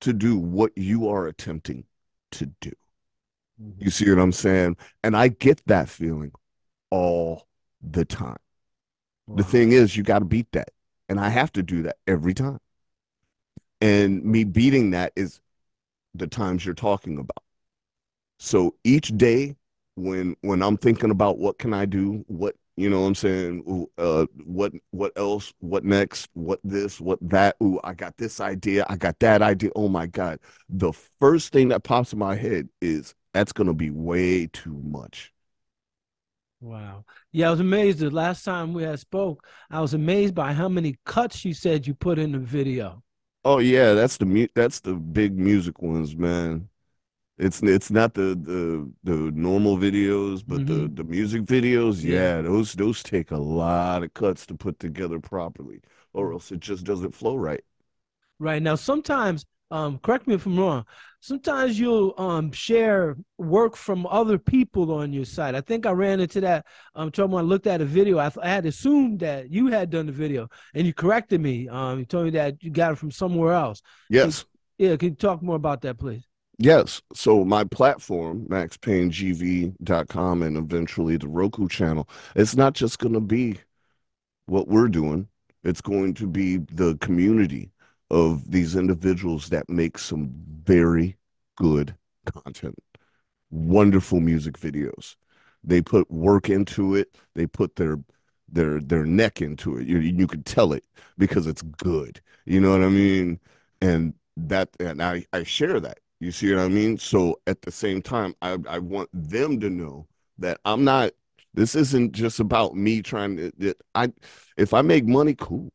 to 0.00 0.12
do 0.12 0.38
what 0.38 0.72
you 0.76 1.08
are 1.08 1.26
attempting 1.26 1.84
to 2.32 2.46
do. 2.60 2.72
Mhm. 3.60 3.74
You 3.78 3.90
see 3.90 4.08
what 4.08 4.18
I'm 4.18 4.32
saying? 4.32 4.76
And 5.02 5.16
I 5.16 5.28
get 5.28 5.62
that 5.66 5.88
feeling 5.88 6.32
all 6.90 7.46
the 7.82 8.04
time. 8.04 8.38
The 9.28 9.44
thing 9.44 9.72
is, 9.72 9.96
you 9.96 10.02
got 10.02 10.20
to 10.20 10.24
beat 10.24 10.50
that. 10.52 10.70
And 11.08 11.20
I 11.20 11.28
have 11.28 11.52
to 11.52 11.62
do 11.62 11.82
that 11.84 11.96
every 12.06 12.34
time. 12.34 12.58
And 13.80 14.24
me 14.24 14.44
beating 14.44 14.90
that 14.90 15.12
is 15.16 15.40
the 16.14 16.26
times 16.26 16.64
you're 16.64 16.74
talking 16.74 17.18
about. 17.18 17.42
So 18.38 18.74
each 18.84 19.16
day 19.16 19.56
when 19.96 20.36
when 20.40 20.62
I'm 20.62 20.76
thinking 20.76 21.10
about 21.10 21.38
what 21.38 21.58
can 21.58 21.72
I 21.74 21.84
do, 21.84 22.24
what 22.26 22.56
you 22.80 22.90
know 22.90 23.00
what 23.02 23.06
I'm 23.08 23.14
saying, 23.14 23.86
uh 23.98 24.26
what 24.44 24.72
what 24.90 25.12
else, 25.16 25.52
what 25.60 25.84
next, 25.84 26.28
what 26.34 26.60
this, 26.64 27.00
what 27.00 27.18
that, 27.22 27.56
ooh, 27.62 27.80
I 27.84 27.94
got 27.94 28.16
this 28.16 28.40
idea, 28.40 28.86
I 28.88 28.96
got 28.96 29.18
that 29.20 29.42
idea. 29.42 29.70
Oh 29.76 29.88
my 29.88 30.06
God. 30.06 30.40
The 30.68 30.92
first 31.20 31.52
thing 31.52 31.68
that 31.68 31.84
pops 31.84 32.12
in 32.12 32.18
my 32.18 32.34
head 32.36 32.68
is 32.80 33.14
that's 33.34 33.52
gonna 33.52 33.74
be 33.74 33.90
way 33.90 34.46
too 34.48 34.80
much. 34.84 35.32
Wow. 36.60 37.04
Yeah, 37.32 37.48
I 37.48 37.50
was 37.50 37.60
amazed 37.60 37.98
the 38.00 38.10
last 38.10 38.44
time 38.44 38.72
we 38.74 38.82
had 38.82 38.98
spoke. 39.00 39.46
I 39.70 39.80
was 39.80 39.94
amazed 39.94 40.34
by 40.34 40.52
how 40.52 40.68
many 40.68 40.96
cuts 41.06 41.44
you 41.44 41.54
said 41.54 41.86
you 41.86 41.94
put 41.94 42.18
in 42.18 42.32
the 42.32 42.38
video. 42.38 43.02
Oh 43.44 43.58
yeah, 43.58 43.94
that's 43.94 44.16
the 44.18 44.26
mu- 44.26 44.46
that's 44.54 44.80
the 44.80 44.94
big 44.94 45.38
music 45.38 45.80
ones, 45.82 46.16
man. 46.16 46.68
It's 47.40 47.62
it's 47.62 47.90
not 47.90 48.14
the 48.14 48.34
the 48.36 48.92
the 49.02 49.16
normal 49.32 49.76
videos, 49.78 50.44
but 50.46 50.66
the 50.66 50.88
the 50.92 51.04
music 51.04 51.42
videos, 51.42 52.04
Yeah. 52.04 52.36
yeah, 52.36 52.42
those 52.42 52.74
those 52.74 53.02
take 53.02 53.30
a 53.30 53.38
lot 53.38 54.02
of 54.04 54.12
cuts 54.14 54.46
to 54.46 54.54
put 54.54 54.78
together 54.78 55.18
properly, 55.20 55.80
or 56.12 56.32
else 56.32 56.52
it 56.52 56.60
just 56.60 56.84
doesn't 56.84 57.14
flow 57.14 57.36
right. 57.36 57.64
Right 58.38 58.62
now, 58.62 58.74
sometimes, 58.74 59.44
um, 59.70 59.98
correct 59.98 60.26
me 60.26 60.34
if 60.34 60.46
I'm 60.46 60.58
wrong. 60.58 60.84
Sometimes 61.20 61.78
you'll 61.78 62.14
um 62.18 62.50
share 62.52 63.16
work 63.38 63.76
from 63.76 64.06
other 64.06 64.38
people 64.38 64.92
on 64.92 65.12
your 65.12 65.24
site. 65.26 65.54
I 65.54 65.60
think 65.60 65.86
I 65.86 65.90
ran 65.92 66.20
into 66.20 66.40
that 66.40 66.66
um 66.94 67.10
trouble 67.10 67.34
when 67.36 67.44
I 67.44 67.48
looked 67.48 67.66
at 67.66 67.80
a 67.80 67.84
video. 67.84 68.18
I, 68.18 68.30
th- 68.30 68.44
I 68.44 68.48
had 68.48 68.66
assumed 68.66 69.20
that 69.20 69.50
you 69.50 69.66
had 69.68 69.90
done 69.90 70.06
the 70.06 70.12
video, 70.12 70.48
and 70.74 70.86
you 70.86 70.94
corrected 70.94 71.40
me. 71.40 71.68
Um, 71.68 71.98
you 72.00 72.04
told 72.06 72.24
me 72.24 72.30
that 72.32 72.62
you 72.62 72.70
got 72.70 72.92
it 72.92 72.96
from 72.98 73.10
somewhere 73.10 73.52
else. 73.52 73.82
Yes, 74.08 74.44
Yeah, 74.78 74.96
can 74.96 75.10
you 75.10 75.14
talk 75.14 75.42
more 75.42 75.56
about 75.56 75.82
that, 75.82 75.98
please? 75.98 76.26
Yes. 76.60 77.02
So 77.14 77.44
my 77.44 77.64
platform, 77.64 78.46
maxpaingv.com, 78.48 80.42
and 80.42 80.56
eventually 80.56 81.16
the 81.16 81.28
Roku 81.28 81.68
channel, 81.68 82.08
it's 82.36 82.56
not 82.56 82.74
just 82.74 82.98
gonna 82.98 83.20
be 83.20 83.58
what 84.46 84.68
we're 84.68 84.88
doing. 84.88 85.28
It's 85.64 85.80
going 85.80 86.14
to 86.14 86.26
be 86.26 86.58
the 86.58 86.96
community 87.00 87.72
of 88.10 88.50
these 88.50 88.76
individuals 88.76 89.48
that 89.50 89.68
make 89.70 89.98
some 89.98 90.30
very 90.64 91.16
good 91.56 91.96
content, 92.26 92.78
wonderful 93.50 94.20
music 94.20 94.58
videos. 94.58 95.16
They 95.64 95.82
put 95.82 96.10
work 96.10 96.50
into 96.50 96.94
it. 96.94 97.16
They 97.34 97.46
put 97.46 97.76
their 97.76 97.98
their 98.48 98.80
their 98.80 99.06
neck 99.06 99.42
into 99.42 99.78
it. 99.78 99.88
You 99.88 99.98
you 99.98 100.26
can 100.28 100.42
tell 100.44 100.72
it 100.74 100.84
because 101.18 101.46
it's 101.46 101.62
good. 101.62 102.20
You 102.46 102.60
know 102.60 102.72
what 102.72 102.82
I 102.84 102.90
mean? 102.90 103.40
And 103.82 104.14
that 104.36 104.70
and 104.80 105.02
I 105.02 105.26
I 105.32 105.44
share 105.44 105.80
that. 105.80 106.00
You 106.20 106.32
see 106.32 106.52
what 106.54 106.62
I 106.62 106.68
mean? 106.68 106.98
So 106.98 107.40
at 107.46 107.62
the 107.62 107.70
same 107.72 108.02
time, 108.02 108.34
I, 108.42 108.58
I 108.68 108.78
want 108.78 109.08
them 109.12 109.58
to 109.60 109.70
know 109.70 110.06
that 110.38 110.60
I'm 110.64 110.84
not 110.84 111.12
this 111.54 111.74
isn't 111.74 112.12
just 112.12 112.38
about 112.38 112.76
me 112.76 113.02
trying 113.02 113.36
to 113.36 113.74
I 113.94 114.12
if 114.56 114.72
I 114.74 114.82
make 114.82 115.06
money, 115.06 115.34
cool. 115.34 115.72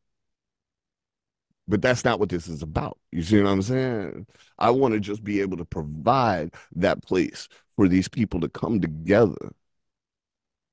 But 1.68 1.82
that's 1.82 2.04
not 2.04 2.20
what 2.20 2.28
this 2.28 2.46
is 2.48 2.62
about. 2.62 2.98
You 3.10 3.22
see 3.22 3.42
what 3.42 3.50
I'm 3.50 3.62
saying? 3.62 4.26
I 4.58 4.70
want 4.70 4.94
to 4.94 5.00
just 5.00 5.24
be 5.24 5.40
able 5.40 5.56
to 5.56 5.64
provide 5.64 6.54
that 6.76 7.02
place 7.02 7.48
for 7.76 7.88
these 7.88 8.08
people 8.08 8.40
to 8.40 8.48
come 8.48 8.80
together 8.80 9.52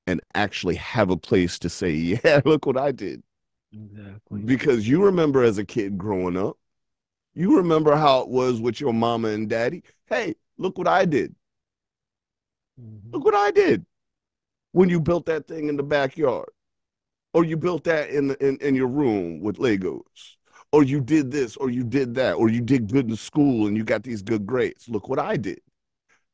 and 0.06 0.20
actually 0.34 0.76
have 0.76 1.10
a 1.10 1.16
place 1.16 1.58
to 1.60 1.68
say, 1.68 1.90
yeah, 2.24 2.40
look 2.44 2.66
what 2.66 2.76
I 2.78 2.92
did. 2.92 3.22
Exactly. 3.72 4.40
Because 4.44 4.88
you 4.88 5.02
remember 5.04 5.42
as 5.42 5.58
a 5.58 5.64
kid 5.64 5.98
growing 5.98 6.36
up, 6.36 6.56
you 7.34 7.56
remember 7.56 7.96
how 7.96 8.20
it 8.20 8.28
was 8.28 8.60
with 8.60 8.80
your 8.80 8.92
mama 8.92 9.28
and 9.28 9.48
daddy. 9.48 9.82
Hey, 10.06 10.34
look 10.58 10.78
what 10.78 10.88
I 10.88 11.04
did. 11.04 11.34
Mhm. 12.80 13.12
Look 13.12 13.24
what 13.24 13.34
I 13.34 13.50
did 13.50 13.84
when 14.72 14.88
you 14.88 15.00
built 15.00 15.26
that 15.26 15.46
thing 15.48 15.68
in 15.68 15.76
the 15.76 15.82
backyard. 15.82 16.48
Or 17.34 17.44
you 17.44 17.56
built 17.56 17.84
that 17.84 18.10
in, 18.10 18.28
the, 18.28 18.46
in, 18.46 18.58
in 18.58 18.74
your 18.74 18.88
room 18.88 19.40
with 19.40 19.58
Legos. 19.58 20.36
Or 20.72 20.84
you 20.84 21.00
did 21.00 21.30
this, 21.30 21.56
or 21.56 21.70
you 21.70 21.84
did 21.84 22.14
that, 22.16 22.34
or 22.34 22.48
you 22.48 22.60
did 22.60 22.92
good 22.92 23.08
in 23.10 23.16
school 23.16 23.66
and 23.66 23.76
you 23.76 23.84
got 23.84 24.02
these 24.04 24.22
good 24.22 24.46
grades. 24.46 24.88
Look 24.88 25.08
what 25.08 25.18
I 25.18 25.36
did. 25.36 25.60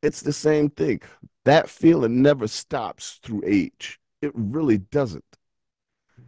It's 0.03 0.23
the 0.23 0.33
same 0.33 0.71
thing. 0.71 1.01
That 1.45 1.71
feeling 1.71 2.23
never 2.23 2.49
stops 2.49 3.21
through 3.23 3.43
age. 3.47 4.01
It 4.23 4.33
really 4.35 4.79
doesn't. 4.79 5.25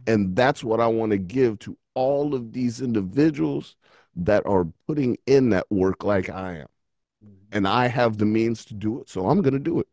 And 0.07 0.35
that's 0.35 0.63
what 0.63 0.79
I 0.79 0.87
want 0.87 1.11
to 1.11 1.17
give 1.17 1.59
to 1.59 1.77
all 1.93 2.33
of 2.35 2.51
these 2.51 2.81
individuals 2.81 3.75
that 4.15 4.45
are 4.45 4.65
putting 4.87 5.17
in 5.25 5.49
that 5.51 5.69
work 5.71 6.03
like 6.03 6.29
I 6.29 6.59
am. 6.59 6.67
And 7.51 7.67
I 7.67 7.87
have 7.87 8.17
the 8.17 8.25
means 8.25 8.65
to 8.65 8.73
do 8.75 9.01
it. 9.01 9.09
So 9.09 9.29
I'm 9.29 9.41
going 9.41 9.53
to 9.53 9.59
do 9.59 9.79
it. 9.79 9.87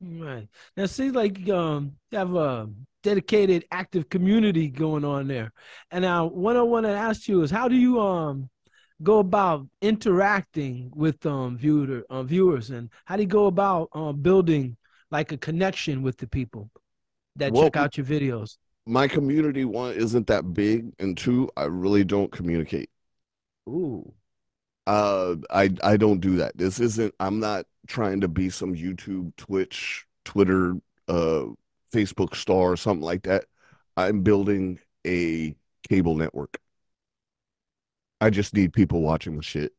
Right. 0.00 0.48
Now, 0.76 0.84
it 0.84 0.88
seems 0.88 1.14
like 1.14 1.48
um, 1.50 1.92
you 2.10 2.18
have 2.18 2.34
a 2.34 2.70
dedicated, 3.02 3.66
active 3.70 4.08
community 4.08 4.68
going 4.68 5.04
on 5.04 5.28
there. 5.28 5.52
And 5.90 6.02
now, 6.02 6.26
what 6.26 6.56
I 6.56 6.62
want 6.62 6.86
to 6.86 6.90
ask 6.92 7.28
you 7.28 7.42
is, 7.42 7.50
how 7.50 7.68
do 7.68 7.76
you 7.76 8.00
um 8.00 8.48
go 9.02 9.18
about 9.18 9.66
interacting 9.82 10.90
with 10.94 11.24
um 11.26 11.56
viewer 11.58 12.04
uh, 12.10 12.22
viewers, 12.22 12.70
and 12.70 12.90
how 13.04 13.16
do 13.16 13.22
you 13.22 13.28
go 13.28 13.46
about 13.46 13.90
um 13.92 14.20
building 14.22 14.76
like 15.10 15.32
a 15.32 15.36
connection 15.38 16.02
with 16.02 16.16
the 16.18 16.26
people 16.28 16.70
that 17.36 17.54
Well, 17.54 17.56
check 17.56 17.76
out 17.76 17.96
your 17.98 18.06
videos? 18.06 18.56
My 18.86 19.08
community, 19.08 19.64
one, 19.64 19.94
isn't 19.94 20.26
that 20.26 20.52
big. 20.52 20.92
And 20.98 21.16
two, 21.16 21.50
I 21.56 21.64
really 21.64 22.04
don't 22.04 22.30
communicate. 22.30 22.90
Ooh. 23.70 24.12
Uh, 24.86 25.36
I 25.50 25.70
I 25.82 25.96
don't 25.96 26.20
do 26.20 26.36
that. 26.36 26.56
This 26.56 26.80
isn't. 26.80 27.14
I'm 27.20 27.38
not 27.40 27.66
trying 27.86 28.20
to 28.22 28.28
be 28.28 28.50
some 28.50 28.74
YouTube, 28.74 29.34
Twitch, 29.36 30.06
Twitter, 30.24 30.74
uh, 31.08 31.44
Facebook 31.92 32.34
star 32.34 32.72
or 32.72 32.76
something 32.76 33.04
like 33.04 33.22
that. 33.24 33.44
I'm 33.96 34.22
building 34.22 34.80
a 35.06 35.54
cable 35.88 36.16
network. 36.16 36.58
I 38.20 38.30
just 38.30 38.54
need 38.54 38.72
people 38.72 39.02
watching 39.02 39.36
the 39.36 39.42
shit. 39.42 39.72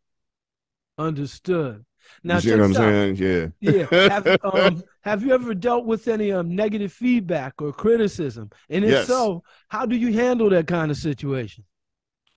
Understood. 0.97 1.85
Now, 2.23 2.35
you 2.35 2.41
see 2.41 2.51
what 2.51 2.61
I'm 2.61 2.71
out. 2.77 2.77
saying? 2.77 3.15
Yeah. 3.17 3.47
Yeah. 3.59 3.87
Have, 4.07 4.27
um, 4.43 4.83
have 5.01 5.23
you 5.23 5.33
ever 5.33 5.53
dealt 5.53 5.85
with 5.85 6.07
any 6.07 6.31
um, 6.31 6.55
negative 6.55 6.91
feedback 6.91 7.61
or 7.61 7.71
criticism? 7.73 8.49
And 8.69 8.83
if 8.85 8.91
Yes. 8.91 9.07
so, 9.07 9.43
how 9.69 9.85
do 9.85 9.95
you 9.95 10.13
handle 10.13 10.49
that 10.49 10.67
kind 10.67 10.91
of 10.91 10.97
situation? 10.97 11.63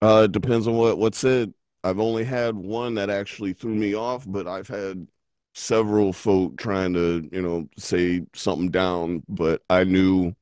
Uh, 0.04 0.24
it 0.24 0.32
depends 0.32 0.68
on 0.68 0.76
what 0.76 0.98
what's 0.98 1.18
said. 1.18 1.54
I've 1.82 1.98
only 1.98 2.24
had 2.24 2.54
one 2.56 2.94
that 2.96 3.08
actually 3.10 3.54
threw 3.54 3.74
me 3.74 3.94
off, 3.94 4.24
but 4.28 4.46
I've 4.46 4.68
had 4.68 5.08
several 5.54 6.12
folk 6.12 6.56
trying 6.58 6.92
to, 6.94 7.26
you 7.32 7.40
know, 7.42 7.68
say 7.78 8.22
something 8.34 8.70
down. 8.70 9.22
But 9.28 9.62
I 9.70 9.84
knew, 9.84 10.34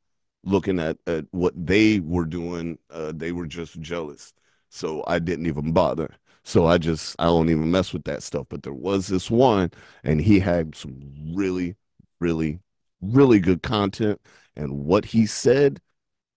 looking 0.45 0.81
at 0.81 0.99
at 1.07 1.27
what 1.31 1.55
they 1.57 2.01
were 2.01 2.25
doing, 2.25 2.77
uh, 2.91 3.13
they 3.15 3.31
were 3.33 3.47
just 3.47 3.81
jealous. 3.81 4.33
So 4.71 5.05
I 5.07 5.21
didn't 5.21 5.47
even 5.47 5.73
bother. 5.73 6.11
So 6.45 6.67
I 6.67 6.79
just 6.79 7.15
I 7.21 7.27
don't 7.27 7.49
even 7.51 7.71
mess 7.71 7.93
with 7.93 8.05
that 8.05 8.25
stuff. 8.25 8.47
But 8.51 8.65
there 8.65 8.73
was 8.75 9.07
this 9.07 9.31
one, 9.31 9.71
and 10.05 10.21
he 10.21 10.41
had 10.41 10.75
some 10.75 10.99
really, 11.37 11.77
really, 12.21 12.59
really 13.01 13.39
good 13.41 13.63
content, 13.63 14.21
and 14.57 14.73
what 14.87 15.05
he 15.05 15.25
said 15.27 15.81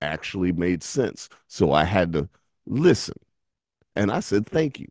actually 0.02 0.52
made 0.52 0.84
sense. 0.84 1.30
So 1.48 1.72
I 1.74 1.84
had 1.84 2.14
to 2.14 2.30
listen. 2.68 3.16
And 3.96 4.12
I 4.12 4.22
said, 4.22 4.48
thank 4.48 4.80
you. 4.80 4.88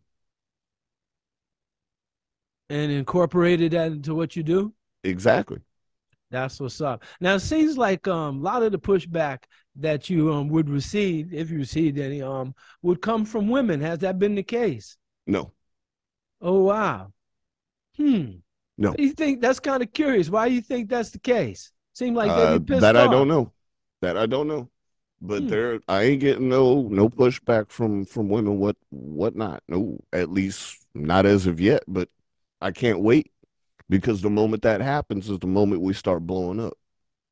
And 2.70 2.90
incorporated 2.90 3.72
that 3.72 3.92
into 3.92 4.14
what 4.14 4.36
you 4.36 4.42
do? 4.42 4.74
Exactly. 5.02 5.60
That's 6.30 6.58
what's 6.60 6.80
up. 6.80 7.04
Now 7.20 7.34
it 7.34 7.40
seems 7.40 7.78
like 7.78 8.08
um, 8.08 8.38
a 8.40 8.42
lot 8.42 8.62
of 8.62 8.72
the 8.72 8.78
pushback 8.78 9.44
that 9.76 10.10
you 10.10 10.32
um, 10.32 10.48
would 10.48 10.68
receive, 10.68 11.32
if 11.32 11.50
you 11.50 11.58
received 11.58 11.98
any, 11.98 12.22
um, 12.22 12.54
would 12.82 13.00
come 13.00 13.24
from 13.24 13.48
women. 13.48 13.80
Has 13.80 14.00
that 14.00 14.18
been 14.18 14.34
the 14.34 14.42
case? 14.42 14.96
No, 15.26 15.52
Oh 16.40 16.62
wow. 16.64 17.12
Hmm. 17.96 18.32
No. 18.78 18.94
Do 18.96 19.04
you 19.04 19.12
think 19.12 19.40
that's 19.40 19.60
kind 19.60 19.82
of 19.82 19.92
curious? 19.92 20.30
Why 20.30 20.48
do 20.48 20.54
you 20.54 20.62
think 20.62 20.90
that's 20.90 21.10
the 21.10 21.20
case? 21.20 21.72
Seem 21.94 22.14
like 22.14 22.30
uh, 22.30 22.34
they 22.34 22.58
be 22.58 22.60
pissed 22.60 22.80
that 22.80 22.96
I 22.96 23.06
don't 23.06 23.28
know. 23.28 23.52
That 24.02 24.16
I 24.16 24.26
don't 24.26 24.48
know. 24.48 24.70
But 25.24 25.46
Hmm. 25.46 25.48
there, 25.48 25.80
I 25.88 26.02
ain't 26.04 26.20
getting 26.20 26.48
no 26.50 26.82
no 26.82 27.08
pushback 27.08 27.70
from 27.70 28.04
from 28.06 28.28
women. 28.28 28.58
What 28.58 28.76
whatnot? 28.90 29.62
No, 29.68 29.98
at 30.12 30.30
least 30.30 30.86
not 30.94 31.26
as 31.26 31.46
of 31.46 31.60
yet. 31.60 31.84
But 31.88 32.10
I 32.60 32.72
can't 32.72 33.00
wait 33.00 33.32
because 33.90 34.22
the 34.22 34.30
moment 34.30 34.62
that 34.64 34.80
happens 34.82 35.30
is 35.30 35.38
the 35.40 35.48
moment 35.48 35.82
we 35.82 35.94
start 35.94 36.26
blowing 36.26 36.60
up. 36.60 36.74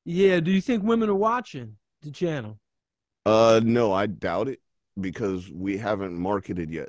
Yeah. 0.05 0.41
Do 0.41 0.51
you 0.51 0.61
think 0.61 0.83
women 0.85 1.09
are 1.09 1.15
watching 1.15 1.77
the 2.03 2.11
channel? 2.11 2.59
Uh, 3.25 3.61
no, 3.63 3.93
I 3.93 4.07
doubt 4.07 4.49
it 4.49 4.61
because 5.01 5.51
we 5.51 5.79
haven't 5.79 6.15
marketed 6.17 6.71
yet. 6.71 6.89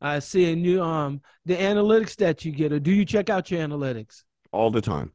I 0.00 0.18
see. 0.18 0.50
And 0.52 0.64
you 0.64 0.82
um 0.82 1.20
the 1.44 1.56
analytics 1.56 2.16
that 2.16 2.44
you 2.44 2.52
get, 2.52 2.72
or 2.72 2.80
do 2.80 2.92
you 2.92 3.04
check 3.04 3.30
out 3.30 3.50
your 3.50 3.60
analytics? 3.66 4.24
All 4.52 4.70
the 4.70 4.80
time. 4.80 5.12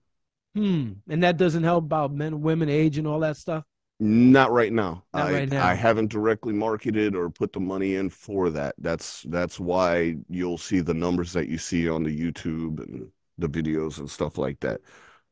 Hmm. 0.56 0.94
And 1.10 1.24
that 1.24 1.38
doesn't 1.38 1.64
help 1.64 1.84
about 1.84 2.14
men, 2.14 2.42
women, 2.42 2.70
age, 2.70 2.98
and 2.98 3.08
all 3.08 3.20
that 3.22 3.38
stuff. 3.38 3.64
Not 4.00 4.52
right 4.52 4.74
now. 4.74 5.06
Not 5.14 5.30
I 5.30 5.32
right 5.32 5.50
now. 5.50 5.72
I 5.72 5.74
haven't 5.74 6.10
directly 6.12 6.54
marketed 6.54 7.16
or 7.16 7.30
put 7.30 7.54
the 7.54 7.62
money 7.62 7.96
in 7.96 8.10
for 8.10 8.50
that. 8.50 8.76
That's 8.78 9.24
that's 9.24 9.58
why 9.60 10.18
you'll 10.30 10.58
see 10.58 10.82
the 10.82 10.94
numbers 10.94 11.32
that 11.34 11.48
you 11.48 11.58
see 11.58 11.88
on 11.90 12.04
the 12.04 12.18
YouTube 12.18 12.80
and 12.84 13.10
the 13.38 13.48
videos 13.48 13.98
and 14.00 14.10
stuff 14.12 14.38
like 14.38 14.60
that. 14.62 14.82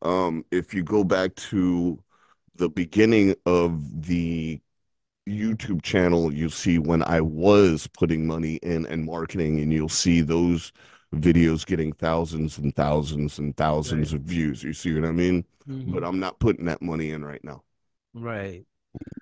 Um, 0.01 0.45
if 0.51 0.73
you 0.73 0.81
go 0.83 1.03
back 1.03 1.35
to 1.35 2.01
the 2.55 2.69
beginning 2.69 3.35
of 3.45 4.05
the 4.07 4.61
YouTube 5.29 5.81
channel, 5.83 6.33
you 6.33 6.49
see 6.49 6.79
when 6.79 7.03
I 7.03 7.21
was 7.21 7.87
putting 7.87 8.27
money 8.27 8.55
in 8.57 8.85
and 8.87 9.05
marketing, 9.05 9.59
and 9.61 9.73
you'll 9.73 9.89
see 9.89 10.21
those 10.21 10.73
videos 11.15 11.65
getting 11.65 11.93
thousands 11.93 12.57
and 12.59 12.75
thousands 12.75 13.39
and 13.39 13.55
thousands 13.57 14.11
Right. 14.11 14.13
of 14.13 14.21
views. 14.23 14.63
You 14.63 14.73
see 14.73 14.93
what 14.95 15.05
I 15.09 15.11
mean? 15.13 15.45
Mhm. 15.65 15.93
But 15.93 16.03
I'm 16.05 16.19
not 16.19 16.39
putting 16.39 16.65
that 16.65 16.81
money 16.81 17.11
in 17.11 17.25
right 17.25 17.43
now. 17.43 17.63
Right. 18.13 18.65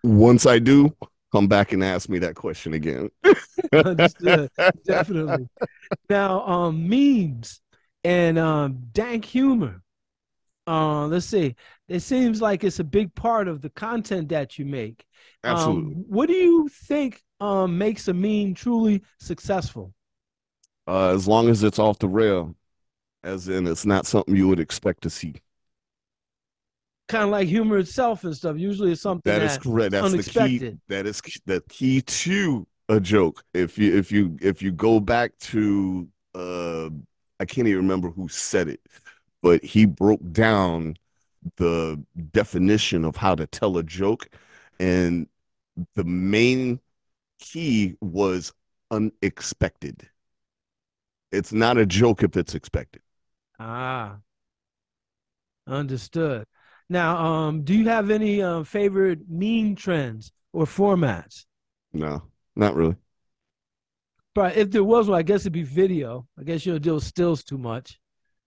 Once 0.04 0.46
I 0.46 0.60
do, 0.60 0.96
come 1.32 1.48
back 1.48 1.72
and 1.72 1.84
ask 1.84 2.10
me 2.10 2.20
that 2.20 2.36
question 2.36 2.74
again. 2.74 3.10
Understood. 3.74 4.50
Definitely. 4.86 5.48
Now, 6.10 6.46
um, 6.46 6.90
memes 6.90 7.62
and 8.04 8.38
um, 8.38 8.80
dank 8.92 9.26
humor. 9.26 9.82
Uh, 10.68 11.08
let's 11.08 11.26
see. 11.26 11.56
It 11.88 12.02
seems 12.02 12.42
like 12.42 12.64
it's 12.64 12.80
a 12.80 12.84
big 12.84 13.14
part 13.16 13.48
of 13.48 13.62
the 13.62 13.70
content 13.70 14.30
that 14.30 14.60
you 14.60 14.66
make. 14.66 15.06
Um, 15.44 15.52
Absolutely. 15.52 15.94
what 16.08 16.28
do 16.28 16.34
you 16.34 16.70
think 16.70 17.22
um, 17.40 17.78
makes 17.78 18.08
a 18.08 18.14
meme 18.14 18.54
truly 18.54 19.02
successful? 19.20 19.94
Uh, 20.88 21.10
as 21.10 21.28
long 21.28 21.50
as 21.50 21.64
it's 21.64 21.80
off 21.80 22.00
the 22.00 22.08
rail, 22.08 22.56
as 23.24 23.48
in 23.48 23.68
it's 23.68 23.86
not 23.86 24.06
something 24.06 24.36
you 24.36 24.48
would 24.48 24.60
expect 24.60 25.04
to 25.04 25.10
see. 25.10 25.36
Kind 27.12 27.26
of 27.26 27.30
like 27.30 27.50
humor 27.50 27.78
itself 27.78 28.24
and 28.24 28.34
stuff. 28.34 28.58
Usually, 28.58 28.94
it's 28.94 29.02
something 29.02 29.34
That 29.34 29.42
is 29.44 29.58
that 29.58 29.58
correct. 29.58 29.92
That's 29.92 30.14
the 30.14 30.24
key. 30.24 30.64
unexpected. 30.64 30.80
That 30.88 31.06
is 31.06 31.22
the 31.46 31.62
key 31.70 32.02
to 32.02 32.66
a 32.90 33.00
joke. 33.00 33.44
If 33.54 33.78
you 33.78 33.96
if 33.98 34.12
you 34.12 34.38
if 34.42 34.62
you 34.62 34.72
go 34.72 35.00
back 35.00 35.38
to 35.40 36.08
uh 36.36 36.90
I 37.40 37.46
can't 37.46 37.68
even 37.68 37.78
remember 37.82 38.10
who 38.12 38.28
said 38.30 38.68
it, 38.70 38.82
but 39.42 39.64
he 39.64 39.86
broke 39.86 40.22
down 40.32 40.96
the 41.58 42.04
definition 42.34 43.06
of 43.06 43.16
how 43.16 43.36
to 43.36 43.48
tell 43.48 43.78
a 43.78 43.84
joke 43.84 44.30
and 44.80 45.28
the 45.96 46.04
main 46.06 46.80
key 47.40 47.98
was 48.02 48.54
unexpected. 48.92 50.10
It's 51.34 51.52
not 51.52 51.78
a 51.78 51.86
joke 51.86 52.24
if 52.24 52.38
it's 52.38 52.56
expected. 52.56 53.02
Ah, 53.60 54.22
understood. 55.68 56.46
Now, 56.92 57.18
um, 57.26 57.64
do 57.64 57.74
you 57.74 57.90
have 57.90 58.12
any 58.12 58.42
uh, 58.44 58.64
favorite 58.66 59.22
meme 59.28 59.76
trends 59.76 60.32
or 60.54 60.66
formats? 60.66 61.46
No, 61.94 62.30
not 62.56 62.76
really. 62.76 62.96
But 64.36 64.58
if 64.58 64.72
there 64.72 64.84
was 64.84 65.08
one, 65.08 65.18
I 65.18 65.24
guess 65.24 65.44
it'd 65.44 65.54
be 65.54 65.64
video. 65.64 66.28
I 66.38 66.44
guess 66.44 66.66
you 66.66 66.74
don't 66.74 66.82
deal 66.82 66.96
with 66.96 67.06
stills 67.06 67.46
too 67.46 67.58
much. 67.58 67.98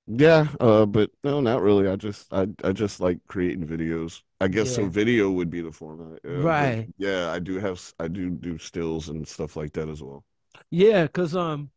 Yeah, 0.07 0.49
uh, 0.61 0.85
but 0.87 1.11
no, 1.25 1.41
not 1.41 1.63
really. 1.63 1.89
I 1.89 1.97
just 1.97 2.31
I 2.33 2.47
I 2.63 2.73
just 2.73 3.01
like 3.01 3.19
creating 3.27 3.67
videos. 3.67 4.23
I 4.41 4.49
guess 4.49 4.77
so 4.77 4.89
video 4.89 5.31
would 5.31 5.49
be 5.51 5.63
the 5.63 5.73
format. 5.73 6.21
Yeah, 6.25 6.51
but 6.51 6.75
Right. 6.75 6.91
yeah, 6.99 7.31
I 7.31 7.39
do 7.39 7.59
have 7.59 7.81
I 7.99 8.09
do 8.09 8.29
do 8.31 8.59
stills 8.59 9.09
and 9.09 9.27
stuff 9.27 9.57
like 9.57 9.73
that 9.75 9.89
as 9.89 10.03
well. 10.03 10.25
Yeah, 10.71 11.05
because 11.05 11.35
um, 11.37 11.71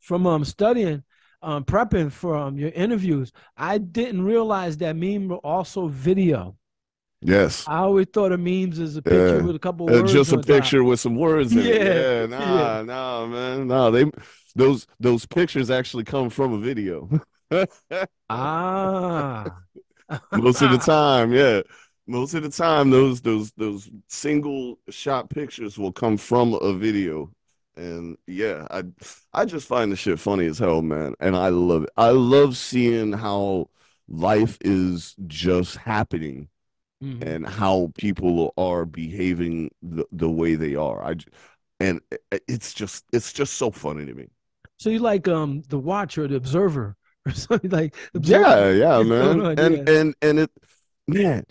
from 0.00 0.26
um 0.26 0.44
studying, 0.44 1.04
um, 1.42 1.64
prepping 1.64 2.12
for 2.12 2.36
um 2.36 2.58
your 2.58 2.70
interviews, 2.70 3.32
I 3.56 3.78
didn't 3.78 4.22
realize 4.24 4.76
that 4.78 4.96
meme 4.96 5.28
were 5.28 5.36
also 5.38 5.88
video. 5.88 6.56
Yes. 7.22 7.68
I 7.68 7.78
always 7.78 8.06
thought 8.12 8.32
of 8.32 8.40
memes 8.40 8.78
as 8.78 8.96
a 8.96 9.02
picture 9.02 9.38
Yeah. 9.38 9.42
with 9.42 9.56
a 9.56 9.58
couple 9.58 9.86
Uh, 9.88 10.02
words 10.02 10.12
just 10.12 10.32
a 10.32 10.38
top. 10.38 10.46
picture 10.46 10.84
with 10.84 11.00
some 11.00 11.16
words 11.16 11.56
in 11.56 11.66
it. 11.66 11.82
Yeah, 11.82 12.02
Yeah, 12.22 12.26
nah, 12.26 12.38
yeah. 12.78 12.82
nah, 12.82 13.26
man. 13.26 13.66
Nah, 13.68 13.90
they 13.90 14.06
those 14.54 14.86
those 14.98 15.26
pictures 15.26 15.70
actually 15.70 16.04
come 16.04 16.30
from 16.30 16.52
a 16.54 16.58
video. 16.58 17.08
Ah. 18.28 19.62
Most 20.34 20.62
of 20.62 20.70
the 20.70 20.78
time, 20.78 21.32
yeah. 21.32 21.62
Most 22.06 22.34
of 22.34 22.42
the 22.42 22.48
time 22.50 22.90
those 22.90 23.20
those 23.20 23.52
those 23.52 23.88
single 24.08 24.78
shot 24.88 25.30
pictures 25.30 25.78
will 25.78 25.92
come 25.92 26.16
from 26.16 26.54
a 26.54 26.72
video. 26.74 27.30
And 27.80 28.18
yeah, 28.26 28.66
I 28.70 28.84
I 29.32 29.44
just 29.46 29.66
find 29.66 29.90
the 29.90 29.96
shit 29.96 30.18
funny 30.20 30.46
as 30.46 30.58
hell, 30.58 30.82
man. 30.82 31.14
And 31.20 31.34
I 31.36 31.48
love 31.48 31.84
it. 31.84 31.90
I 31.96 32.10
love 32.10 32.56
seeing 32.56 33.12
how 33.12 33.70
life 34.08 34.58
is 34.62 35.14
just 35.26 35.76
happening 35.78 36.48
Mhm. 37.00 37.22
and 37.22 37.46
how 37.46 37.92
people 37.98 38.54
are 38.58 38.84
behaving 38.86 39.70
the, 39.82 40.06
the 40.12 40.30
way 40.30 40.56
they 40.56 40.76
are. 40.76 41.04
I 41.04 41.16
and 41.80 42.00
it's 42.48 42.74
just 42.74 43.04
it's 43.12 43.32
just 43.32 43.54
so 43.54 43.70
funny 43.70 44.06
to 44.06 44.14
me. 44.14 44.28
So 44.78 44.90
you 44.90 44.98
like 44.98 45.28
um 45.28 45.62
the 45.68 45.78
watcher, 45.78 46.26
the 46.26 46.36
observer 46.36 46.96
or 47.26 47.32
something 47.32 47.70
like 47.70 47.94
Yeah, 48.14 48.14
observer? 48.14 48.70
yeah, 48.70 49.02
going 49.18 49.38
man. 49.38 49.44
And 49.56 49.80
Yeah. 49.80 49.84
and 49.86 50.14
and 50.22 50.38
it 50.40 50.50
man, 51.08 51.44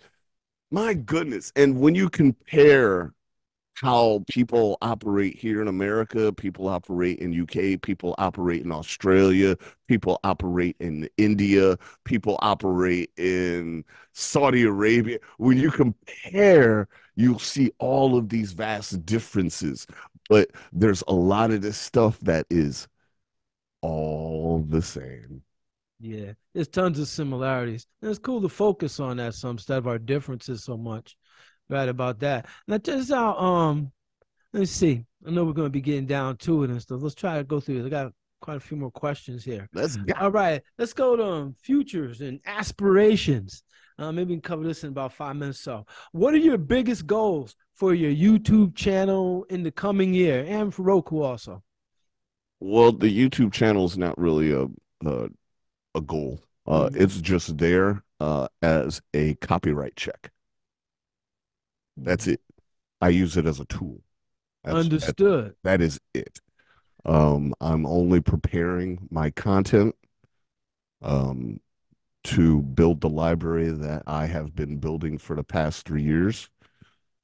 my 0.71 0.93
goodness. 0.93 1.53
And 1.55 1.79
when 1.81 1.95
you 1.95 2.09
compare 2.09 3.13
how 3.81 4.21
people 4.29 4.77
operate 4.81 5.37
here 5.37 5.61
in 5.61 5.69
America, 5.69 6.33
people 6.33 6.67
operate 6.67 7.19
in 7.19 7.31
UK, 7.31 7.81
people 7.81 8.13
operate 8.17 8.61
in 8.61 8.73
Australia, 8.73 9.55
people 9.87 10.19
operate 10.25 10.75
in 10.81 11.07
India, 11.17 11.77
people 12.03 12.37
operate 12.41 13.09
in 13.15 13.85
Saudi 14.11 14.63
Arabia. 14.63 15.17
When 15.37 15.57
you 15.57 15.71
compare, 15.71 16.89
you'll 17.15 17.39
see 17.39 17.71
all 17.79 18.17
of 18.17 18.27
these 18.27 18.51
vast 18.51 19.05
differences. 19.05 19.87
But 20.27 20.49
there's 20.73 21.03
a 21.07 21.13
lot 21.13 21.51
of 21.51 21.61
this 21.61 21.77
stuff 21.77 22.19
that 22.19 22.47
is 22.49 22.85
all 23.81 24.65
the 24.67 24.81
same. 24.81 25.41
Yeah, 26.01 26.33
there's 26.53 26.67
tons 26.67 26.99
of 26.99 27.07
similarities. 27.07 27.87
And 28.01 28.09
it's 28.09 28.19
cool 28.19 28.41
to 28.41 28.49
focus 28.49 28.99
on 28.99 29.17
that 29.17 29.35
some 29.35 29.51
instead 29.51 29.77
of 29.77 29.87
our 29.87 29.99
differences 29.99 30.65
so 30.65 30.75
much. 30.75 31.15
Right 31.69 31.87
about 31.89 32.19
that. 32.19 32.47
Now 32.67 32.77
just 32.79 33.11
out 33.11 33.39
um 33.39 33.91
let's 34.53 34.71
see. 34.71 35.05
I 35.25 35.31
know 35.31 35.45
we're 35.45 35.53
gonna 35.53 35.69
be 35.69 35.81
getting 35.81 36.07
down 36.07 36.37
to 36.37 36.63
it 36.63 36.69
and 36.71 36.81
stuff. 36.81 37.01
Let's 37.01 37.15
try 37.15 37.37
to 37.37 37.43
go 37.43 37.59
through 37.59 37.83
it. 37.83 37.85
I 37.85 37.89
got 37.89 38.11
quite 38.41 38.57
a 38.57 38.59
few 38.61 38.77
more 38.77 38.91
questions 38.91 39.43
here. 39.43 39.67
Let's 39.73 39.97
go. 39.97 40.13
All 40.19 40.31
right, 40.31 40.61
let's 40.77 40.93
go 40.93 41.15
to 41.15 41.23
um, 41.25 41.55
futures 41.61 42.21
and 42.21 42.39
aspirations. 42.45 43.63
Uh, 43.99 44.11
maybe 44.13 44.29
we 44.29 44.35
can 44.35 44.41
cover 44.41 44.63
this 44.63 44.83
in 44.85 44.89
about 44.91 45.11
five 45.13 45.35
minutes. 45.35 45.59
So, 45.59 45.85
what 46.13 46.33
are 46.33 46.37
your 46.37 46.57
biggest 46.57 47.05
goals 47.05 47.53
for 47.75 47.93
your 47.93 48.11
YouTube 48.11 48.73
channel 48.75 49.45
in 49.49 49.61
the 49.61 49.71
coming 49.71 50.13
year, 50.13 50.45
and 50.47 50.73
for 50.73 50.83
Roku 50.83 51.21
also? 51.21 51.61
Well, 52.61 52.91
the 52.93 53.07
YouTube 53.09 53.51
channel 53.53 53.85
is 53.85 53.97
not 53.97 54.17
really 54.17 54.51
a 54.53 54.67
a, 55.05 55.29
a 55.95 56.01
goal. 56.01 56.41
Uh, 56.65 56.89
Mhm. 56.89 56.95
it's 57.01 57.19
just 57.21 57.57
there 57.57 58.03
uh, 58.19 58.47
as 58.61 59.01
a 59.13 59.35
copyright 59.35 59.95
check. 59.97 60.31
That's 62.03 62.27
it. 62.27 62.41
I 63.01 63.09
use 63.09 63.37
it 63.37 63.45
as 63.45 63.59
a 63.59 63.65
tool. 63.65 64.01
That's, 64.63 64.75
that, 64.75 64.85
Understood. 64.85 65.55
that 65.63 65.81
is 65.81 65.99
it. 66.13 66.39
Um, 67.05 67.53
I'm 67.61 67.85
only 67.85 68.19
preparing 68.21 69.07
my 69.09 69.31
content 69.31 69.95
um, 71.01 71.59
to 72.25 72.61
build 72.61 73.01
the 73.01 73.09
library 73.09 73.69
that 73.69 74.03
I 74.05 74.25
have 74.25 74.53
been 74.53 74.77
building 74.77 75.17
for 75.17 75.35
the 75.35 75.43
past 75.43 75.85
three 75.85 76.03
years, 76.03 76.49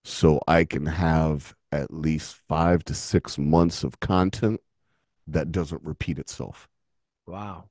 so 0.06 0.40
I 0.48 0.64
can 0.64 0.86
have 0.86 1.54
at 1.72 1.94
least 1.94 2.40
five 2.48 2.86
to 2.86 2.94
six 2.94 3.38
months 3.38 3.84
of 3.84 4.00
content 4.00 4.62
that 5.28 5.52
doesn't 5.52 5.84
repeat 5.84 6.20
itself. 6.20 6.70
Wow. 7.28 7.66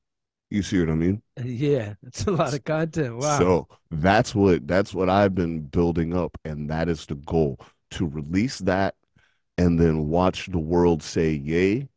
You 0.50 0.62
see 0.62 0.80
what 0.80 0.90
I 0.90 0.94
mean? 0.94 1.22
Yeah, 1.42 1.94
that's 2.02 2.24
a 2.26 2.30
lot 2.30 2.54
of 2.54 2.64
content. 2.64 3.16
Wow. 3.16 3.38
So 3.38 3.68
that's 3.90 4.34
what 4.34 4.66
that's 4.66 4.94
what 4.94 5.10
I've 5.10 5.34
been 5.34 5.60
building 5.62 6.16
up, 6.16 6.36
and 6.44 6.70
that 6.70 6.88
is 6.88 7.06
the 7.06 7.16
goal 7.16 7.58
to 7.92 8.06
release 8.06 8.58
that 8.60 8.94
and 9.58 9.78
then 9.80 10.08
watch 10.08 10.46
the 10.48 10.58
world 10.58 11.02
say 11.02 11.32
yay 11.32 11.88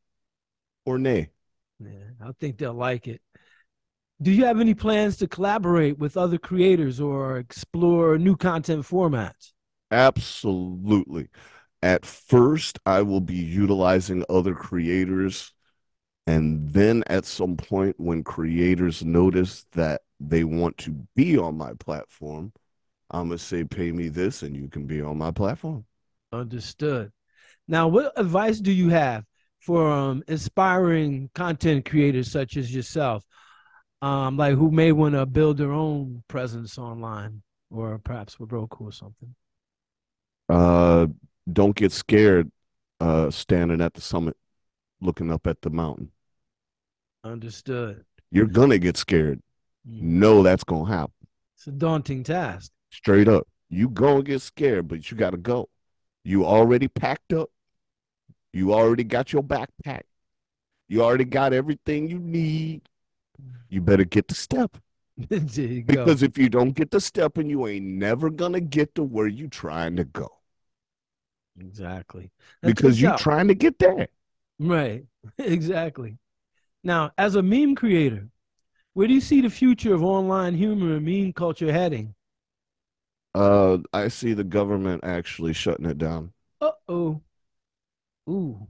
or 0.85 0.97
nay. 0.99 1.31
yeah, 1.79 2.09
I 2.21 2.31
think 2.39 2.57
they'll 2.57 2.73
like 2.73 3.07
it. 3.07 3.21
Do 4.21 4.31
you 4.31 4.45
have 4.45 4.59
any 4.59 4.73
plans 4.75 5.17
to 5.17 5.27
collaborate 5.27 5.97
with 5.97 6.17
other 6.17 6.37
creators 6.37 6.99
or 6.99 7.37
explore 7.37 8.17
new 8.19 8.35
content 8.35 8.83
formats? 8.83 9.53
Absolutely. 9.91 11.29
At 11.81 12.05
first, 12.05 12.79
I 12.85 13.01
will 13.03 13.21
be 13.21 13.35
utilizing 13.35 14.23
other 14.29 14.55
creators. 14.55 15.53
And 16.27 16.69
then 16.73 17.03
at 17.07 17.25
some 17.25 17.55
point, 17.55 17.95
when 17.97 18.21
creators 18.21 19.03
notice 19.03 19.65
that 19.71 20.01
they 20.19 20.43
want 20.43 20.77
to 20.79 20.91
be 21.15 21.37
on 21.37 21.57
my 21.57 21.73
platform, 21.73 22.51
I'm 23.09 23.29
going 23.29 23.37
to 23.37 23.43
say, 23.43 23.63
pay 23.63 23.93
me 23.93 24.09
this 24.09 24.43
and 24.43 24.55
you 24.55 24.67
can 24.67 24.85
be 24.85 25.01
on 25.01 25.17
my 25.17 25.31
platform. 25.31 25.85
Understood. 26.33 27.11
Now, 27.69 27.87
what 27.87 28.11
advice 28.17 28.59
do 28.59 28.73
you 28.73 28.89
have 28.89 29.23
for 29.61 29.89
um, 29.89 30.23
inspiring 30.27 31.29
content 31.33 31.85
creators 31.85 32.29
such 32.29 32.57
as 32.57 32.73
yourself, 32.75 33.23
um, 34.01 34.35
like 34.35 34.55
who 34.55 34.69
may 34.69 34.91
want 34.91 35.15
to 35.15 35.25
build 35.25 35.57
their 35.57 35.71
own 35.71 36.23
presence 36.27 36.77
online, 36.77 37.41
or 37.71 37.99
perhaps 37.99 38.37
with 38.37 38.51
Roku 38.51 38.85
or 38.85 38.91
something? 38.91 39.33
Uh, 40.49 41.07
don't 41.51 41.75
get 41.75 41.93
scared 41.93 42.51
uh, 42.99 43.29
standing 43.31 43.81
at 43.81 43.93
the 43.93 44.01
summit 44.01 44.35
looking 44.99 45.31
up 45.31 45.47
at 45.47 45.61
the 45.61 45.69
mountain. 45.69 46.11
Understood. 47.27 48.05
You're 48.31 48.47
to 48.69 48.79
get 48.79 48.97
scared. 48.97 49.41
Mm. 49.87 50.01
Know 50.01 50.43
that's 50.43 50.63
to 50.85 50.91
happen. 50.91 51.13
It's 51.55 51.67
a 51.67 51.71
daunting 51.71 52.23
task. 52.23 52.71
Straight 52.91 53.27
up. 53.27 53.47
You 53.69 53.89
going 53.89 54.23
to 54.23 54.31
get 54.31 54.41
scared, 54.41 54.87
but 54.87 55.09
you 55.11 55.17
got 55.17 55.31
to 55.31 55.37
go. 55.37 55.69
You 56.23 56.45
already 56.45 56.87
packed 56.87 57.33
up. 57.33 57.49
You 58.53 58.73
already 58.73 59.03
got 59.03 59.33
your 59.33 59.43
backpack. 59.43 60.01
You 60.87 61.03
already 61.03 61.25
got 61.25 61.53
everything 61.53 62.07
you 62.09 62.19
need. 62.19 62.81
You 63.69 63.81
better 63.81 64.05
get 64.05 64.27
the 64.27 64.35
step. 64.35 64.77
you 65.29 65.81
go. 65.83 66.05
Because 66.05 66.23
if 66.23 66.37
you 66.37 66.49
don't 66.49 66.71
get 66.71 66.91
the 66.91 67.01
step 67.01 67.37
and 67.37 67.49
you 67.49 67.67
ain't 67.67 67.85
never 67.85 68.29
to 68.53 68.61
get 68.61 68.95
to 68.95 69.03
where 69.03 69.27
you 69.27 69.47
trying 69.47 69.95
to 69.97 70.05
go. 70.05 70.29
exactly. 71.59 72.31
That's 72.61 72.73
Because 72.73 73.01
you 73.01 73.09
up. 73.09 73.19
trying 73.19 73.47
to 73.49 73.55
get 73.55 73.79
there. 73.79 74.07
Right. 74.59 75.05
exactly. 75.37 76.17
Now, 76.83 77.11
as 77.17 77.35
a 77.35 77.43
meme 77.43 77.75
creator, 77.75 78.29
where 78.93 79.07
do 79.07 79.13
you 79.13 79.21
see 79.21 79.41
the 79.41 79.49
future 79.49 79.93
of 79.93 80.03
online 80.03 80.55
humor 80.55 80.95
and 80.95 81.05
meme 81.05 81.33
culture 81.33 81.71
heading? 81.71 82.15
Uh, 83.33 83.77
I 83.93 84.07
see 84.09 84.33
the 84.33 84.43
government 84.43 85.03
actually 85.03 85.53
shutting 85.53 85.85
it 85.85 85.97
down. 85.97 86.33
Uh 86.61 86.71
oh. 86.87 87.21
Ooh. 88.29 88.67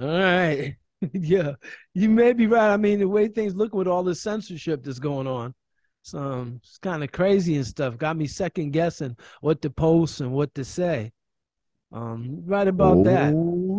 All 0.00 0.08
right. 0.08 0.76
yeah, 1.12 1.52
you 1.94 2.08
may 2.08 2.32
be 2.32 2.46
right. 2.46 2.72
I 2.72 2.76
mean, 2.76 2.98
the 2.98 3.08
way 3.08 3.28
things 3.28 3.54
look 3.54 3.74
with 3.74 3.86
all 3.86 4.02
the 4.02 4.14
censorship 4.14 4.82
that's 4.82 4.98
going 4.98 5.26
on, 5.26 5.54
it's, 6.02 6.14
um, 6.14 6.60
it's 6.62 6.78
kind 6.78 7.04
of 7.04 7.12
crazy 7.12 7.56
and 7.56 7.66
stuff. 7.66 7.98
Got 7.98 8.16
me 8.16 8.26
second 8.26 8.72
guessing 8.72 9.16
what 9.40 9.62
to 9.62 9.70
post 9.70 10.20
and 10.20 10.32
what 10.32 10.54
to 10.54 10.64
say. 10.64 11.12
Um, 11.92 12.42
right 12.44 12.68
about 12.68 13.04
that. 13.04 13.38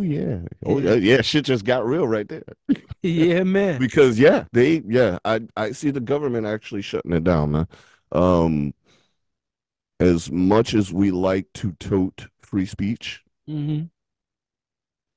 Yeah. 0.10 0.40
Oh 0.66 0.80
Yeah. 0.80 0.96
yeah. 0.96 1.22
Shit 1.22 1.46
just 1.46 1.66
got 1.66 1.86
real 1.86 2.08
right 2.08 2.28
there. 2.28 2.44
Yeah, 3.02 3.44
man. 3.44 3.80
Because 3.80 4.20
yeah, 4.20 4.46
they 4.52 4.82
yeah, 4.86 5.20
I 5.24 5.42
I 5.56 5.72
see 5.72 5.90
the 5.92 6.02
government 6.02 6.46
actually 6.46 6.82
shutting 6.82 7.14
it 7.14 7.24
down, 7.24 7.52
man. 7.52 7.68
Um, 8.12 8.74
as 10.02 10.30
much 10.32 10.74
as 10.74 10.92
we 10.92 11.12
like 11.12 11.48
to 11.54 11.72
tote 11.74 12.28
free 12.42 12.66
speech, 12.66 13.24
hmm 13.48 13.90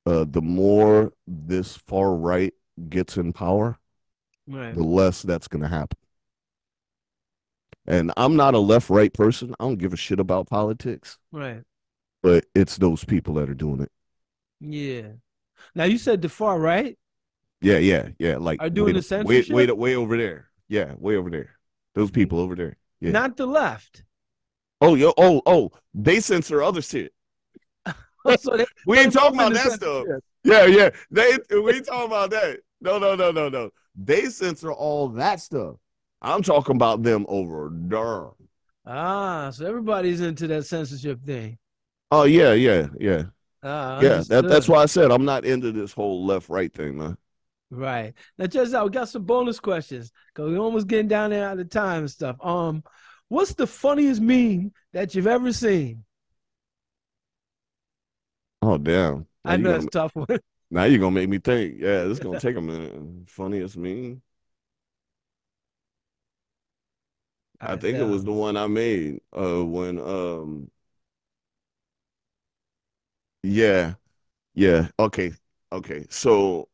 uh, 0.05 0.25
the 0.27 0.41
more 0.41 1.13
this 1.27 1.77
far 1.77 2.15
right 2.15 2.53
gets 2.89 3.17
in 3.17 3.33
power, 3.33 3.77
Right. 4.47 4.75
the 4.75 4.83
less 4.83 5.21
that's 5.21 5.47
gonna 5.47 5.67
happen. 5.69 5.97
And 7.85 8.11
I'm 8.17 8.35
not 8.35 8.53
a 8.55 8.59
left 8.59 8.89
right 8.89 9.13
person. 9.13 9.53
I 9.59 9.63
don't 9.65 9.77
give 9.77 9.93
a 9.93 9.97
shit 9.97 10.19
about 10.19 10.49
politics, 10.49 11.17
Right. 11.31 11.63
but 12.21 12.45
it's 12.55 12.77
those 12.77 13.03
people 13.03 13.35
that 13.35 13.49
are 13.49 13.53
doing 13.55 13.81
it. 13.81 13.91
Yeah. 14.63 15.03
Now 15.75 15.83
you 15.85 15.97
said 15.97 16.21
the 16.21 16.29
far 16.29 16.59
right. 16.59 16.97
Yeah, 17.61 17.77
yeah, 17.77 18.09
yeah. 18.19 18.37
Like 18.37 18.61
Are 18.61 18.69
doing 18.69 18.95
way, 18.95 18.99
the 19.01 19.23
way, 19.23 19.25
way, 19.25 19.41
censorship? 19.43 19.77
way 19.77 19.95
over 19.95 20.17
there. 20.17 20.49
Yeah, 20.67 20.93
way 20.97 21.15
over 21.17 21.29
there. 21.29 21.57
Those 21.95 22.11
people 22.11 22.39
over 22.39 22.55
there. 22.55 22.77
Yeah. 22.99 23.11
Not 23.11 23.37
the 23.37 23.45
left. 23.45 24.03
oh, 24.81 24.95
yo, 24.95 25.13
oh, 25.17 25.41
oh. 25.45 25.71
They 25.93 26.19
censor 26.19 26.63
other 26.63 26.81
shit. 26.81 27.13
So 28.39 28.55
they- 28.57 28.65
We 28.87 28.99
ain't 28.99 29.11
talking 29.13 29.37
about 29.39 29.53
that 29.53 29.73
stuff. 29.73 30.05
censorship. 30.05 30.23
Yeah, 30.45 30.65
yeah. 30.65 30.89
They 31.11 31.37
we 31.61 31.73
ain't 31.73 31.85
talking 31.85 32.07
about 32.07 32.29
that. 32.31 32.59
No, 32.81 32.97
no, 32.97 33.15
no, 33.15 33.31
no, 33.31 33.49
no. 33.49 33.69
They 33.95 34.25
censor 34.25 34.71
all 34.71 35.09
that 35.09 35.39
stuff. 35.41 35.75
I'm 36.21 36.41
talking 36.41 36.75
about 36.75 37.03
them 37.03 37.25
over 37.27 37.69
there. 37.73 38.29
Ah, 38.85 39.49
so 39.51 39.65
everybody's 39.65 40.21
into 40.21 40.47
that 40.47 40.65
censorship 40.65 41.21
thing. 41.25 41.57
Oh 42.11 42.23
yeah, 42.23 42.53
yeah, 42.53 42.87
yeah, 42.99 43.23
Ah, 43.63 44.01
yeah. 44.01 44.23
That, 44.27 44.47
that's 44.47 44.67
why 44.67 44.83
I 44.83 44.85
said 44.87 45.11
I'm 45.11 45.25
not 45.25 45.45
into 45.45 45.71
this 45.71 45.93
whole 45.93 46.25
left 46.25 46.49
right 46.49 46.71
thing, 46.73 46.97
man. 46.97 47.17
Right. 47.69 48.13
Now, 48.37 48.45
just 48.47 48.73
out, 48.75 48.85
we 48.85 48.91
got 48.91 49.09
some 49.09 49.23
bonus 49.25 49.59
questions 49.59 50.11
because 50.27 50.51
we're 50.51 50.59
almost 50.59 50.87
getting 50.87 51.07
down 51.07 51.31
there 51.31 51.47
out 51.49 51.59
of 51.59 51.69
time 51.69 51.99
and 52.01 52.11
stuff. 52.11 52.35
Um, 52.41 52.83
what's 53.29 53.53
the 53.55 53.65
funniest 53.65 54.21
meme 54.21 54.71
that 54.93 55.15
you've 55.15 55.27
ever 55.27 55.51
seen? 55.51 56.03
Oh 58.61 58.77
damn. 58.77 59.27
Now 59.45 59.51
I 59.51 59.57
know 59.57 59.71
gonna- 59.71 59.75
it's 59.75 59.85
a 59.85 59.89
tough 59.89 60.15
one. 60.15 60.27
Now 60.71 60.85
you're 60.85 60.97
gonna 60.99 61.11
make 61.13 61.29
me 61.29 61.37
think. 61.37 61.75
Yeah, 61.79 62.03
this 62.05 62.13
is 62.13 62.19
gonna 62.19 62.39
take 62.39 62.55
a 62.55 62.61
minute. 62.61 63.29
Funniest 63.29 63.77
meme. 63.77 64.21
I 67.59 67.77
think 67.77 67.97
it 67.99 68.03
was 68.03 68.23
the 68.23 68.31
one 68.33 68.57
I 68.57 68.67
made 68.67 69.21
uh 69.35 69.63
when 69.65 69.97
um 69.99 70.69
yeah. 73.43 73.93
Yeah. 74.55 74.87
Okay. 74.99 75.33
Okay. 75.71 76.05
So 76.09 76.67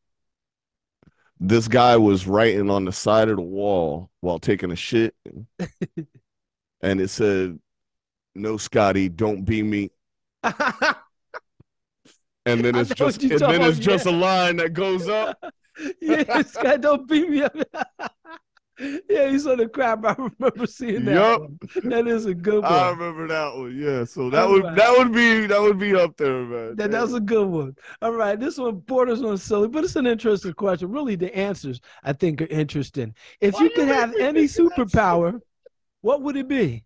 this 1.38 1.68
guy 1.68 1.96
was 1.96 2.26
writing 2.26 2.70
on 2.70 2.84
the 2.84 2.92
side 2.92 3.28
of 3.28 3.36
the 3.36 3.42
wall 3.42 4.10
while 4.20 4.38
taking 4.38 4.70
a 4.70 4.76
shit. 4.76 5.14
And 6.82 6.98
it 6.98 7.08
said 7.08 7.58
no 8.34 8.56
Scotty 8.56 9.10
don't 9.10 9.44
be 9.44 9.62
me. 9.62 9.90
And 12.46 12.64
then 12.64 12.74
it's 12.74 12.94
just 12.94 13.22
and 13.22 13.32
then 13.32 13.62
it's 13.62 13.78
about, 13.78 13.92
just 13.92 14.06
a 14.06 14.10
line 14.10 14.56
that 14.56 14.72
goes 14.72 15.08
up. 15.08 15.38
Yeah, 16.02 16.42
guy 16.62 16.76
don't 16.76 17.08
beat 17.08 17.30
me 17.30 17.42
up. 17.42 17.54
Yeah, 19.08 19.28
he's 19.28 19.46
on 19.46 19.58
the 19.58 19.68
crap. 19.68 20.04
I 20.06 20.14
remember 20.14 20.66
seeing 20.66 21.04
that. 21.06 21.26
Yup. 21.26 21.38
one. 21.38 21.58
That 21.84 22.06
is 22.08 22.26
a 22.26 22.34
good 22.34 22.68
one. 22.68 22.68
I 22.68 22.90
remember 22.90 23.26
that 23.28 23.54
one 23.56 23.76
yeah 23.76 24.04
so 24.04 24.30
that 24.30 24.48
All 24.48 24.48
would 24.48 24.62
right. 24.62 24.76
that 24.76 24.96
would 24.98 25.12
be 25.12 25.46
that 25.46 25.60
would 25.60 25.78
be 25.78 25.94
up 25.94 26.16
there 26.16 26.44
man 26.44 26.76
That, 26.76 26.90
that 26.92 27.02
was 27.02 27.14
a 27.14 27.20
good 27.20 27.48
one. 27.48 27.76
All 28.00 28.12
right, 28.12 28.38
this 28.38 28.56
one 28.58 28.78
borders 28.80 29.22
on 29.22 29.38
silly, 29.38 29.68
but 29.68 29.84
it's 29.84 29.96
an 29.96 30.06
interesting 30.06 30.52
question. 30.54 30.90
Really, 30.90 31.16
the 31.16 31.34
answers 31.36 31.80
I 32.04 32.12
think 32.12 32.40
are 32.42 32.46
interesting. 32.46 33.14
If 33.40 33.58
Why 33.58 33.60
you 33.60 33.70
you 33.70 33.70
could 33.70 33.86
make 33.86 33.88
have 33.88 34.14
any 34.18 34.46
think 34.54 34.70
of 34.72 34.72
superpower, 34.78 35.40
what 36.02 36.22
would 36.22 36.36
it 36.36 36.48
be? 36.48 36.84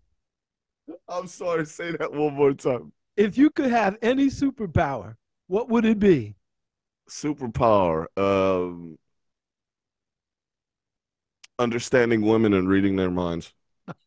I'm 1.08 1.26
sorry 1.26 1.64
say 1.66 1.92
that 1.92 2.12
one 2.12 2.34
more 2.34 2.52
time 2.52 2.92
If 3.16 3.36
you 3.36 3.50
could 3.50 3.70
have 3.70 3.98
any 4.02 4.26
superpower, 4.26 5.16
what 5.48 5.68
would 5.68 5.84
it 5.84 5.98
be? 5.98 6.36
superpower 7.08 8.06
um 8.16 8.98
understanding 11.58 12.22
women 12.22 12.52
and 12.54 12.68
reading 12.68 12.96
their 12.96 13.10
minds 13.10 13.52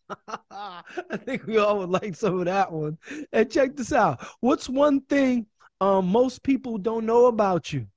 I 0.52 1.18
think 1.18 1.46
we 1.46 1.58
all 1.58 1.80
would 1.80 1.90
like 1.90 2.16
some 2.16 2.40
of 2.40 2.46
that 2.46 2.72
one. 2.72 2.98
And 3.32 3.52
check 3.52 3.76
this 3.76 3.94
out. 3.94 4.26
What's 4.40 4.70
one 4.70 5.02
thing 5.02 5.46
um, 5.82 6.08
most 6.08 6.44
people 6.44 6.78
don't 6.78 7.06
know 7.06 7.26
about 7.28 7.72
you? 7.74 7.88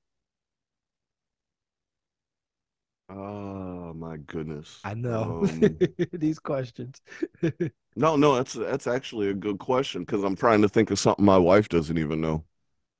oh 3.09 3.93
my 3.93 4.17
goodness 4.17 4.83
I 4.83 4.93
know 4.95 5.45
Um, 5.45 5.81
these 6.13 6.39
questions. 6.39 7.01
no 7.95 8.15
no 8.15 8.35
that's 8.35 8.53
that's 8.53 8.87
actually 8.87 9.29
a 9.29 9.33
good 9.33 9.59
question 9.59 10.01
because 10.03 10.23
i'm 10.23 10.35
trying 10.35 10.61
to 10.61 10.69
think 10.69 10.91
of 10.91 10.99
something 10.99 11.25
my 11.25 11.37
wife 11.37 11.69
doesn't 11.69 11.97
even 11.97 12.21
know 12.21 12.43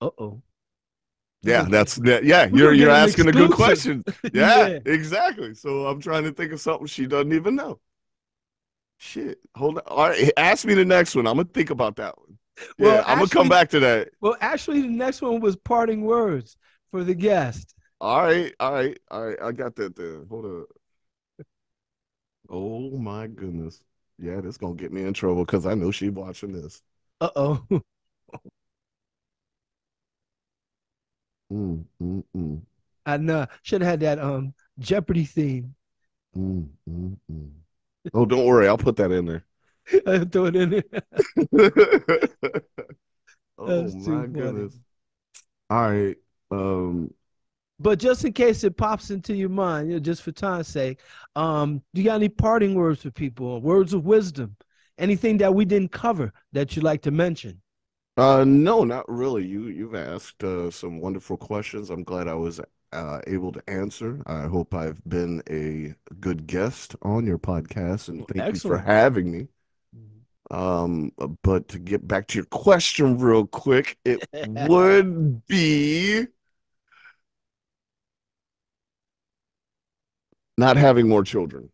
Uh 0.01 0.09
oh. 0.17 0.41
Yeah 1.43 1.63
that's 1.69 1.95
that 1.95 2.23
yeah 2.23 2.47
you're 2.53 2.73
you're 2.73 2.89
asking 2.89 3.27
a 3.27 3.31
good 3.31 3.51
question 3.51 4.03
yeah, 4.33 4.79
exactly 4.85 5.53
so 5.53 5.87
i'm 5.87 5.99
trying 5.99 6.23
to 6.23 6.31
think 6.31 6.51
of 6.51 6.61
something 6.61 6.85
she 6.87 7.07
doesn't 7.07 7.33
even 7.33 7.55
know 7.55 7.79
shit 8.97 9.39
hold 9.55 9.77
on 9.79 9.83
all 9.87 10.09
right 10.09 10.31
ask 10.37 10.65
me 10.65 10.73
the 10.73 10.85
next 10.85 11.15
one 11.15 11.25
i'm 11.25 11.37
gonna 11.37 11.49
think 11.53 11.71
about 11.71 11.95
that 11.95 12.15
one 12.17 12.37
yeah 12.77 12.85
Well, 12.85 13.03
i'm 13.07 13.17
gonna 13.17 13.29
come 13.29 13.49
back 13.49 13.69
to 13.69 13.79
that 13.79 14.09
Well, 14.21 14.37
actually, 14.39 14.81
the 14.81 14.87
next 14.87 15.21
one 15.21 15.39
was 15.39 15.55
parting 15.55 16.01
words 16.03 16.57
for 16.91 17.03
the 17.03 17.15
guest. 17.15 17.73
All 17.99 18.23
right, 18.23 18.53
all 18.59 18.73
right, 18.73 18.99
all 19.09 19.25
right. 19.25 19.37
I 19.41 19.51
got 19.51 19.75
that 19.75 19.95
there. 19.95 20.25
Hold 20.25 20.45
up. 20.45 21.45
Oh 22.49 22.91
my 22.97 23.27
goodness. 23.27 23.81
Yeah, 24.19 24.41
this 24.41 24.57
gonna 24.57 24.75
get 24.75 24.91
me 24.91 25.03
in 25.03 25.13
trouble 25.13 25.45
because 25.45 25.65
I 25.65 25.73
know 25.73 25.91
she 25.91 26.09
watching 26.09 26.51
this. 26.51 26.81
Uh 27.19 27.29
oh. 27.35 27.65
Mm, 31.51 31.85
mm, 31.99 32.23
mm, 32.33 32.61
I 33.05 33.17
know. 33.17 33.45
Should 33.63 33.81
have 33.81 33.89
had 33.91 33.99
that 34.01 34.19
um 34.19 34.53
Jeopardy 34.79 35.25
theme. 35.25 35.75
mm, 36.35 36.67
mm, 36.89 37.17
mm. 37.31 37.49
Oh, 38.13 38.25
don't 38.25 38.45
worry, 38.45 38.67
I'll 38.67 38.77
put 38.77 38.95
that 38.97 39.11
in 39.11 39.25
there. 39.25 39.45
I'll 40.07 40.25
throw 40.25 40.45
it 40.45 40.55
in 40.55 40.69
there. 40.69 41.01
oh 43.57 43.91
my 43.91 44.27
funny. 44.27 44.27
goodness. 44.27 44.79
All 45.69 45.91
right. 45.91 46.17
Um, 46.51 47.13
But 47.79 47.99
just 47.99 48.23
in 48.25 48.33
case 48.33 48.63
it 48.63 48.77
pops 48.77 49.09
into 49.11 49.33
your 49.33 49.49
mind, 49.49 49.89
you 49.89 49.95
know, 49.95 49.99
just 49.99 50.21
for 50.21 50.31
time's 50.31 50.67
sake, 50.67 50.99
um, 51.35 51.81
do 51.93 52.01
you 52.01 52.05
got 52.05 52.15
any 52.15 52.29
parting 52.29 52.75
words 52.75 53.01
for 53.01 53.11
people 53.11 53.59
words 53.61 53.93
of 53.93 54.05
wisdom? 54.05 54.55
Anything 54.97 55.37
that 55.37 55.53
we 55.55 55.65
didn't 55.65 55.91
cover 55.91 56.31
that 56.53 56.75
you'd 56.75 56.83
like 56.83 57.01
to 57.03 57.11
mention? 57.11 57.61
Uh, 58.17 58.43
no, 58.45 58.83
not 58.83 59.07
really. 59.07 59.45
You 59.45 59.67
you've 59.67 59.95
asked 59.95 60.43
uh, 60.43 60.69
some 60.71 60.99
wonderful 60.99 61.37
questions. 61.37 61.89
I'm 61.89 62.03
glad 62.03 62.27
I 62.27 62.33
was 62.33 62.59
uh, 62.91 63.21
able 63.27 63.51
to 63.53 63.69
answer. 63.69 64.21
I 64.25 64.43
hope 64.43 64.73
I've 64.73 65.01
been 65.07 65.41
a 65.49 65.95
good 66.19 66.45
guest 66.47 66.95
on 67.01 67.25
your 67.25 67.39
podcast, 67.39 68.09
and 68.09 68.27
thank 68.27 68.53
you 68.53 68.59
for 68.59 68.77
having 68.77 69.31
me. 69.31 69.47
Um, 70.51 71.13
but 71.43 71.69
to 71.69 71.79
get 71.79 72.05
back 72.05 72.27
to 72.27 72.37
your 72.37 72.45
question 72.45 73.17
real 73.17 73.47
quick, 73.47 73.97
it 74.03 74.27
would 74.47 75.45
be 75.47 76.27
not 80.57 80.75
having 80.75 81.07
more 81.07 81.23
children. 81.23 81.71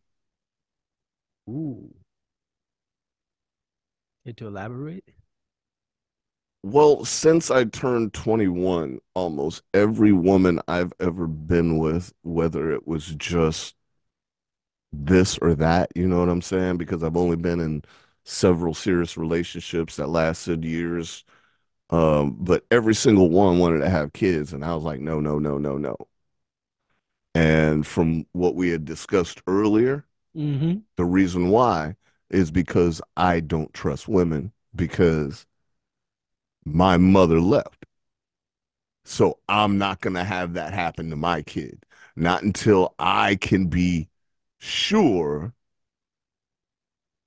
Ooh. 1.50 1.89
Care 4.23 4.34
to 4.34 4.47
elaborate? 4.47 5.16
Well, 6.69 7.06
since 7.06 7.49
I 7.49 7.63
turned 7.63 8.13
21, 8.13 8.99
almost 9.15 9.63
every 9.73 10.12
woman 10.12 10.60
I've 10.67 10.91
ever 10.99 11.25
been 11.25 11.77
with, 11.77 12.13
whether 12.23 12.69
it 12.71 12.86
was 12.88 13.15
just 13.15 13.75
this 14.91 15.38
or 15.39 15.53
that, 15.56 15.91
you 15.95 16.08
know 16.08 16.19
what 16.19 16.30
I'm 16.30 16.41
saying? 16.41 16.77
Because 16.77 17.03
I've 17.03 17.17
only 17.17 17.36
been 17.38 17.60
in 17.60 17.84
several 18.23 18.73
serious 18.73 19.17
relationships 19.17 19.95
that 19.97 20.08
lasted 20.10 20.63
years. 20.65 21.23
Um, 21.91 22.38
but 22.39 22.65
every 22.71 22.95
single 22.95 23.30
one 23.32 23.60
wanted 23.60 23.80
to 23.82 23.89
have 23.89 24.13
kids, 24.13 24.53
and 24.53 24.65
I 24.65 24.75
was 24.75 24.84
like, 24.86 25.01
no, 25.01 25.19
no, 25.21 25.39
no, 25.39 25.58
no, 25.60 25.77
no. 25.77 25.97
And 27.36 27.86
from 27.86 28.25
what 28.34 28.56
we 28.56 28.69
had 28.69 28.84
discussed 28.86 29.41
earlier, 29.47 30.06
Mm-hmm. 30.36 30.77
the 30.97 31.06
reason 31.06 31.49
why 31.49 31.97
is 32.32 32.51
because 32.51 33.01
I 33.17 33.41
don't 33.41 33.73
trust 33.73 34.10
women 34.10 34.53
because 34.75 35.46
my 36.73 36.97
mother 36.97 37.39
left. 37.39 37.86
So 39.06 39.39
I'm 39.47 39.77
not 39.77 40.01
going 40.01 40.15
to 40.15 40.23
have 40.23 40.53
that 40.56 40.73
happen 40.73 41.10
to 41.10 41.15
my 41.15 41.41
kid. 41.41 41.84
Not 42.15 42.43
until 42.43 42.93
I 42.99 43.36
can 43.36 43.67
be 43.67 44.10
sure 44.60 45.53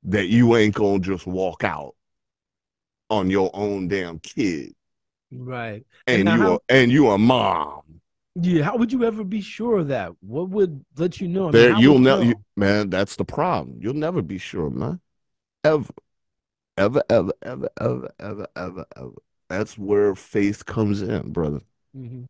that 0.05 0.29
you 0.29 0.57
ain't 0.57 0.75
going 0.75 1.03
to 1.03 1.13
just 1.13 1.27
walk 1.27 1.65
out 1.65 1.95
on 3.09 3.31
your 3.31 3.51
own 3.55 3.89
damn 3.89 4.19
kid 4.21 4.75
Right. 5.33 5.85
and 6.07 6.25
now 6.25 6.35
you 6.35 6.43
how- 6.43 6.53
are 6.55 6.61
and 6.69 6.91
you 6.91 7.11
a 7.11 7.19
mom. 7.19 7.83
Yeah. 8.37 8.63
How 8.63 8.77
would 8.77 8.93
you 8.93 9.05
ever 9.05 9.25
be 9.25 9.41
sure 9.41 9.79
of 9.79 9.89
that? 9.89 10.13
What 10.21 10.51
would 10.51 10.85
let 10.97 11.21
you 11.21 11.29
know? 11.29 11.43
I 11.43 11.45
mean, 11.47 11.53
There 11.53 11.73
how 11.73 11.81
you'll 11.81 11.99
never 11.99 12.25
you, 12.25 12.45
man, 12.57 12.89
that's 12.91 13.17
the 13.17 13.25
problem. 13.25 13.79
You'll 13.81 13.95
never 13.95 14.23
be 14.23 14.39
sure, 14.39 14.71
man. 14.71 15.01
Ever. 15.65 15.93
Ever, 16.77 17.03
ever, 17.11 17.33
ever, 17.43 17.69
ever, 17.81 18.11
ever, 18.19 18.47
ever, 18.57 18.87
ever. 18.97 19.13
That's 19.51 19.77
where 19.77 20.15
faith 20.15 20.65
comes 20.65 21.03
in, 21.03 21.33
brother. 21.33 21.61
Mhm. 21.95 22.27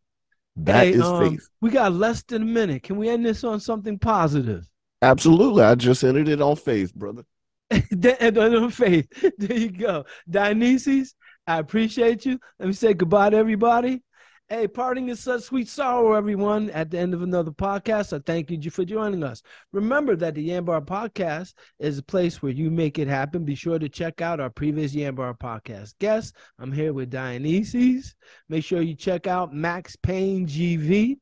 That 0.57 0.87
Hey, 0.87 0.93
is 0.93 1.03
um, 1.03 1.35
faith. 1.35 1.49
we 1.61 1.69
got 1.69 1.93
less 1.93 2.23
than 2.23 2.41
a 2.41 2.45
minute. 2.45 2.83
Can 2.83 2.97
we 2.97 3.07
end 3.09 3.25
this 3.25 3.43
on 3.43 3.59
something 3.59 3.97
positive? 3.99 4.65
Absolutely. 5.03 5.63
I 5.63 5.75
just 5.75 6.03
ended 6.03 6.27
it 6.27 6.41
on 6.41 6.55
faith, 6.55 6.93
brother. 6.95 7.23
And 8.19 8.37
on 8.37 8.69
faith. 8.71 9.07
There 9.37 9.57
you 9.57 9.71
go. 9.71 10.05
Dionysus, 10.29 11.13
I 11.47 11.59
appreciate 11.59 12.25
you. 12.25 12.39
Let 12.59 12.67
me 12.67 12.73
say 12.73 12.93
goodbye 12.93 13.29
to 13.29 13.37
everybody. 13.37 14.03
Hey, 14.51 14.67
parting 14.67 15.07
is 15.07 15.21
such 15.21 15.43
sweet 15.43 15.69
sorrow, 15.69 16.11
everyone. 16.11 16.69
At 16.71 16.91
the 16.91 16.99
end 16.99 17.13
of 17.13 17.21
another 17.21 17.51
podcast, 17.51 18.11
I 18.11 18.19
thank 18.19 18.51
you 18.51 18.69
for 18.69 18.83
joining 18.83 19.23
us. 19.23 19.41
Remember 19.71 20.13
that 20.17 20.35
the 20.35 20.49
YanBar 20.49 20.85
podcast 20.85 21.53
is 21.79 21.97
a 21.97 22.03
place 22.03 22.41
where 22.41 22.51
you 22.51 22.69
make 22.69 22.99
it 22.99 23.07
happen. 23.07 23.45
Be 23.45 23.55
sure 23.55 23.79
to 23.79 23.87
check 23.87 24.19
out 24.19 24.41
our 24.41 24.49
previous 24.49 24.93
YanBar 24.93 25.39
podcast 25.39 25.97
guests. 25.99 26.33
I'm 26.59 26.73
here 26.73 26.91
with 26.91 27.09
Dionysus. 27.09 28.13
Make 28.49 28.65
sure 28.65 28.81
you 28.81 28.93
check 28.93 29.25
out 29.25 29.53
Max 29.53 29.95
Pain 29.95 30.45
GV 30.45 31.15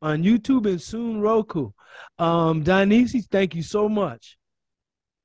on 0.00 0.22
YouTube 0.22 0.66
and 0.66 0.80
soon 0.80 1.20
Roku. 1.20 1.72
Um, 2.20 2.62
Dionysus, 2.62 3.26
thank 3.32 3.56
you 3.56 3.64
so 3.64 3.88
much. 3.88 4.38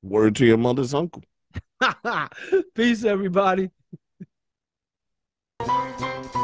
Word 0.02 0.34
to 0.34 0.46
your 0.46 0.58
mother's 0.58 0.94
uncle. 0.94 1.22
Peace, 2.74 3.04
everybody. 3.04 3.70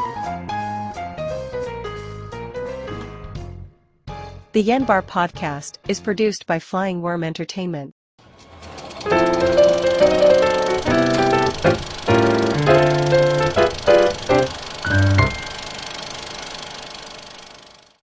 The 4.53 4.63
YanBar 4.63 5.01
podcast 5.07 5.79
is 5.87 5.99
produced 5.99 6.45
by 6.45 6.59
Flying 6.59 7.01
Worm 7.01 7.23
Entertainment. 7.23 7.95